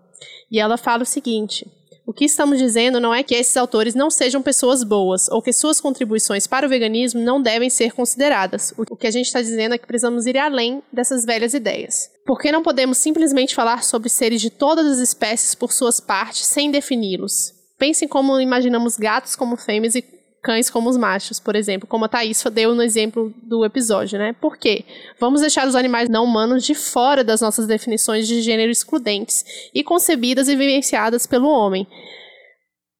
[0.50, 1.66] E ela fala o seguinte:
[2.06, 5.52] o que estamos dizendo não é que esses autores não sejam pessoas boas ou que
[5.52, 8.72] suas contribuições para o veganismo não devem ser consideradas.
[8.76, 12.08] O que a gente está dizendo é que precisamos ir além dessas velhas ideias.
[12.24, 16.70] Porque não podemos simplesmente falar sobre seres de todas as espécies por suas partes sem
[16.70, 17.55] defini-los.
[17.78, 20.02] Pensem como imaginamos gatos como fêmeas e
[20.46, 24.32] cães como os machos, por exemplo, como a Thaís deu no exemplo do episódio, né?
[24.32, 24.84] Por quê?
[25.18, 29.82] Vamos deixar os animais não humanos de fora das nossas definições de gênero excludentes e
[29.82, 31.84] concebidas e vivenciadas pelo homem.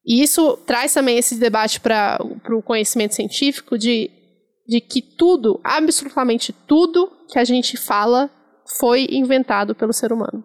[0.05, 2.19] E isso traz também esse debate para
[2.51, 4.11] o conhecimento científico de,
[4.67, 8.29] de que tudo, absolutamente tudo que a gente fala,
[8.79, 10.45] foi inventado pelo ser humano.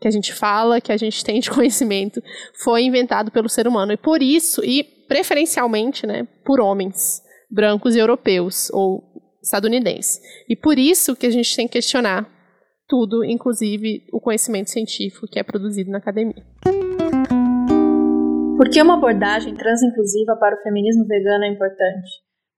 [0.00, 2.22] Que a gente fala, que a gente tem de conhecimento,
[2.62, 3.92] foi inventado pelo ser humano.
[3.92, 9.02] E por isso, e preferencialmente, né, por homens brancos e europeus, ou
[9.42, 10.20] estadunidenses.
[10.48, 12.28] E por isso que a gente tem que questionar
[12.88, 16.42] tudo, inclusive o conhecimento científico que é produzido na academia.
[18.56, 22.10] Por que uma abordagem transinclusiva para o feminismo vegano é importante?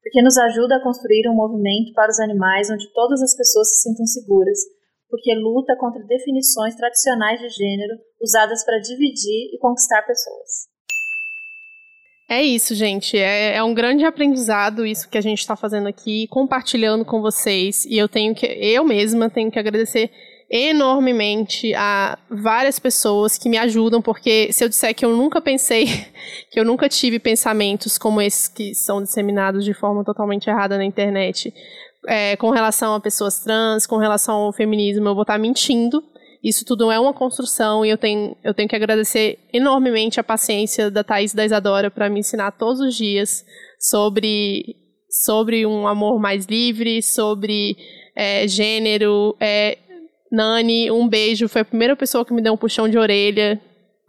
[0.03, 3.83] Porque nos ajuda a construir um movimento para os animais onde todas as pessoas se
[3.83, 4.59] sintam seguras,
[5.11, 10.71] porque luta contra definições tradicionais de gênero usadas para dividir e conquistar pessoas.
[12.29, 13.19] É isso, gente.
[13.19, 17.85] É, é, um grande aprendizado isso que a gente está fazendo aqui, compartilhando com vocês.
[17.87, 20.13] E eu tenho que, eu mesma tenho que agradecer
[20.49, 25.87] enormemente a várias pessoas que me ajudam, porque se eu disser que eu nunca pensei,
[26.51, 30.85] que eu nunca tive pensamentos como esses que são disseminados de forma totalmente errada na
[30.85, 31.53] internet,
[32.07, 36.03] é, com relação a pessoas trans, com relação ao feminismo, eu vou estar mentindo.
[36.43, 40.91] Isso tudo é uma construção e eu tenho, eu tenho que agradecer enormemente a paciência
[40.91, 43.45] da Thaís e da Isadora para me ensinar todos os dias
[43.79, 44.75] sobre,
[45.25, 47.77] sobre um amor mais livre, sobre
[48.17, 49.37] é, gênero.
[49.39, 49.77] É,
[50.33, 53.61] Nani, um beijo, foi a primeira pessoa que me deu um puxão de orelha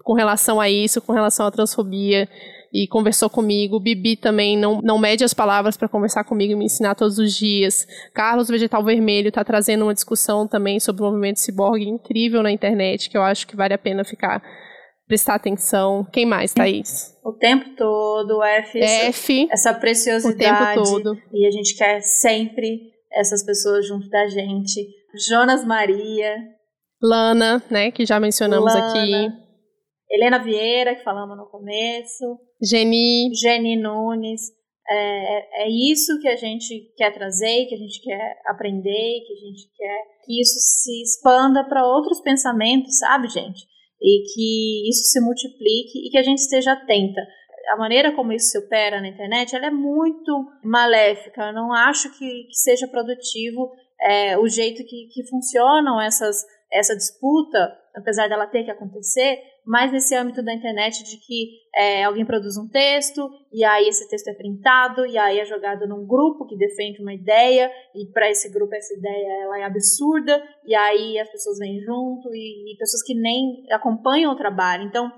[0.04, 2.30] com relação a isso, com relação à transfobia
[2.74, 3.80] e conversou comigo.
[3.80, 7.36] Bibi também não, não mede as palavras para conversar comigo e me ensinar todos os
[7.36, 7.86] dias.
[8.14, 13.10] Carlos Vegetal Vermelho está trazendo uma discussão também sobre o movimento ciborgue incrível na internet,
[13.10, 14.42] que eu acho que vale a pena ficar
[15.08, 16.08] prestar atenção.
[16.10, 17.14] Quem mais, Thaís?
[17.22, 20.80] O tempo todo, o F, F essa preciosidade.
[20.80, 21.18] O tempo todo.
[21.34, 22.80] E a gente quer sempre
[23.12, 24.88] essas pessoas junto da gente.
[25.28, 26.38] Jonas Maria.
[27.04, 28.88] Lana, né, que já mencionamos Lana.
[28.88, 29.51] aqui.
[30.12, 32.38] Helena Vieira, que falamos no começo.
[32.62, 33.32] Geni.
[33.34, 34.52] Geni Nunes.
[34.90, 39.34] É, é, é isso que a gente quer trazer, que a gente quer aprender, que
[39.34, 43.66] a gente quer que isso se expanda para outros pensamentos, sabe, gente?
[44.02, 47.22] E que isso se multiplique e que a gente esteja atenta.
[47.70, 51.48] A maneira como isso se opera na internet, ela é muito maléfica.
[51.48, 56.96] Eu não acho que, que seja produtivo é, o jeito que, que funcionam essas, essa
[56.96, 62.26] disputa, apesar dela ter que acontecer, mais nesse âmbito da internet de que é, alguém
[62.26, 66.46] produz um texto e aí esse texto é printado e aí é jogado num grupo
[66.46, 71.20] que defende uma ideia e para esse grupo essa ideia ela é absurda e aí
[71.20, 74.84] as pessoas vêm junto e, e pessoas que nem acompanham o trabalho.
[74.84, 75.12] Então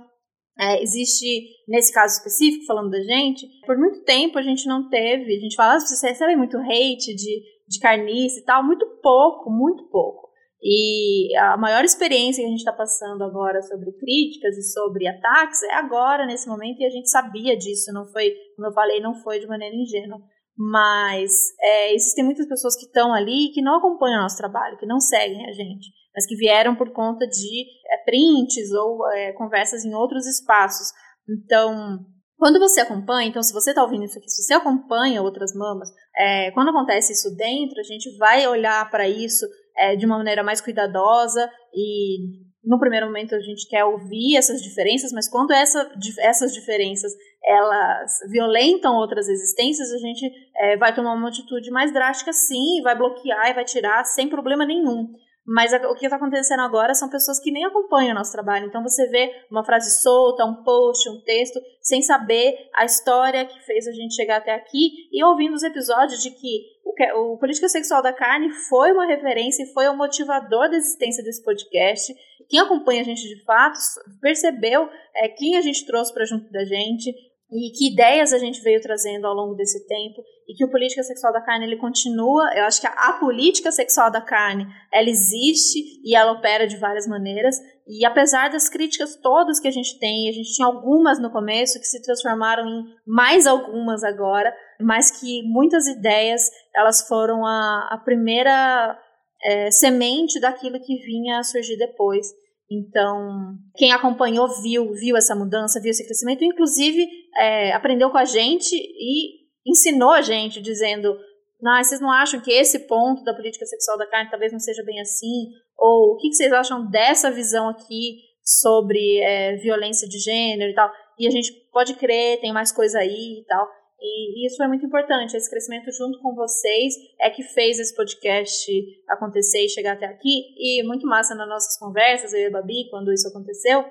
[0.60, 5.36] é, existe, nesse caso específico, falando da gente, por muito tempo a gente não teve,
[5.36, 9.50] a gente fala, ah, você recebe muito hate de, de carniça e tal, muito pouco,
[9.50, 10.33] muito pouco.
[10.64, 15.62] E a maior experiência que a gente está passando agora sobre críticas e sobre ataques
[15.64, 19.14] é agora, nesse momento, e a gente sabia disso, não foi, como eu falei, não
[19.14, 20.20] foi de maneira ingênua.
[20.56, 24.86] Mas é, existem muitas pessoas que estão ali que não acompanham o nosso trabalho, que
[24.86, 29.84] não seguem a gente, mas que vieram por conta de é, prints ou é, conversas
[29.84, 30.88] em outros espaços.
[31.28, 32.00] Então,
[32.38, 35.90] quando você acompanha, então se você está ouvindo isso aqui, se você acompanha outras mamas,
[36.16, 39.46] é, quando acontece isso dentro, a gente vai olhar para isso
[39.78, 44.62] é, de uma maneira mais cuidadosa e no primeiro momento a gente quer ouvir essas
[44.62, 47.12] diferenças, mas quando essa, essas diferenças
[47.46, 52.96] elas violentam outras existências, a gente é, vai tomar uma atitude mais drástica sim, vai
[52.96, 55.14] bloquear e vai tirar sem problema nenhum.
[55.46, 58.66] Mas o que está acontecendo agora são pessoas que nem acompanham o nosso trabalho.
[58.66, 63.60] Então você vê uma frase solta, um post, um texto, sem saber a história que
[63.66, 67.68] fez a gente chegar até aqui e ouvindo os episódios de que o, o Política
[67.68, 72.14] Sexual da Carne foi uma referência e foi o motivador da existência desse podcast.
[72.48, 73.80] Quem acompanha a gente de fato
[74.22, 77.14] percebeu é, quem a gente trouxe para junto da gente,
[77.54, 81.04] e que ideias a gente veio trazendo ao longo desse tempo e que o política
[81.04, 82.52] sexual da carne ele continua.
[82.56, 86.78] Eu acho que a, a, política sexual da carne ela existe e ela opera de
[86.78, 87.56] várias maneiras.
[87.88, 91.80] E apesar das críticas todas que a gente tem, a gente tinha algumas no começo
[91.80, 97.98] que se transformaram em mais algumas agora, mas que muitas ideias elas foram a, a
[98.04, 99.00] primeira
[99.44, 102.28] é, semente daquilo que vinha a surgir depois.
[102.72, 107.06] Então, quem acompanhou viu, viu essa mudança, viu esse crescimento, inclusive
[107.38, 111.18] é, aprendeu com a gente e ensinou a gente, dizendo:
[111.64, 114.84] não, vocês não acham que esse ponto da política sexual da carne talvez não seja
[114.84, 115.48] bem assim?
[115.78, 120.92] Ou o que, vocês acham dessa visão aqui sobre é, violência de gênero e tal?
[121.18, 123.66] E a gente pode crer, tem mais coisa aí e tal.
[123.98, 125.38] E, isso foi muito importante.
[125.38, 128.70] Esse crescimento junto com vocês é que fez esse podcast
[129.08, 130.54] acontecer e chegar até aqui.
[130.58, 133.86] E muito massa nas nossas conversas, eu e a Babi, quando isso aconteceu,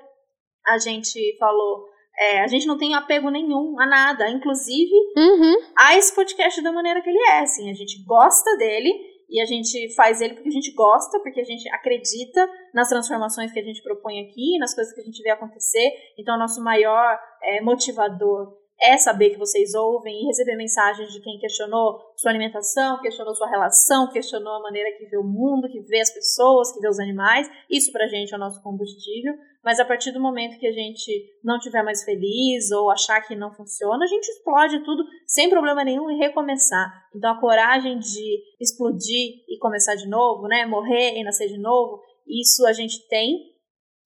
[0.67, 1.91] a gente falou.
[2.23, 5.55] É, a gente não tem apego nenhum a nada, inclusive uhum.
[5.77, 7.39] a esse podcast da maneira que ele é.
[7.39, 8.89] Assim, a gente gosta dele
[9.29, 13.51] e a gente faz ele porque a gente gosta, porque a gente acredita nas transformações
[13.51, 15.91] que a gente propõe aqui, nas coisas que a gente vê acontecer.
[16.17, 18.53] Então, o nosso maior é, motivador
[18.83, 23.49] é saber que vocês ouvem e receber mensagens de quem questionou sua alimentação, questionou sua
[23.49, 26.99] relação, questionou a maneira que vê o mundo, que vê as pessoas, que vê os
[26.99, 27.49] animais.
[27.69, 29.33] Isso pra gente é o nosso combustível.
[29.63, 33.33] Mas a partir do momento que a gente não estiver mais feliz ou achar que
[33.33, 36.91] não funciona, a gente explode tudo sem problema nenhum e recomeçar.
[37.15, 42.01] Então a coragem de explodir e começar de novo, né, morrer e nascer de novo,
[42.27, 43.53] isso a gente tem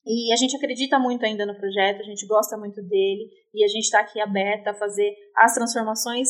[0.06, 3.68] e a gente acredita muito ainda no projeto, a gente gosta muito dele e a
[3.68, 6.30] gente está aqui aberta a fazer as transformações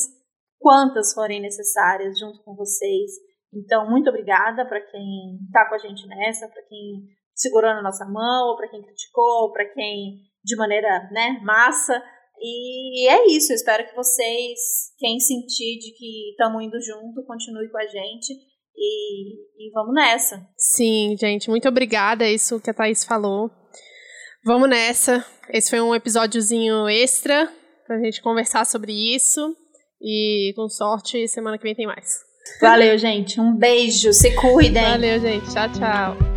[0.59, 3.11] quantas forem necessárias junto com vocês.
[3.53, 8.05] Então, muito obrigada para quem está com a gente nessa, para quem segurou na nossa
[8.05, 12.01] mão, para quem criticou, para quem de maneira né, massa.
[12.39, 14.59] E é isso, eu espero que vocês,
[14.97, 18.33] quem sentir de que estamos indo junto, continue com a gente
[18.75, 20.47] e, e vamos nessa.
[20.55, 22.25] Sim, gente, muito obrigada.
[22.25, 23.49] É isso que a Thaís falou.
[24.47, 25.25] Vamos nessa.
[25.49, 27.51] Esse foi um episódiozinho extra
[27.85, 29.53] pra gente conversar sobre isso.
[30.01, 32.21] E com sorte, semana que vem tem mais.
[32.61, 33.41] Valeu, gente.
[33.41, 34.13] Um beijo.
[34.13, 34.81] Se cuidem.
[34.81, 35.53] Valeu, gente.
[35.53, 36.36] Tchau, tchau.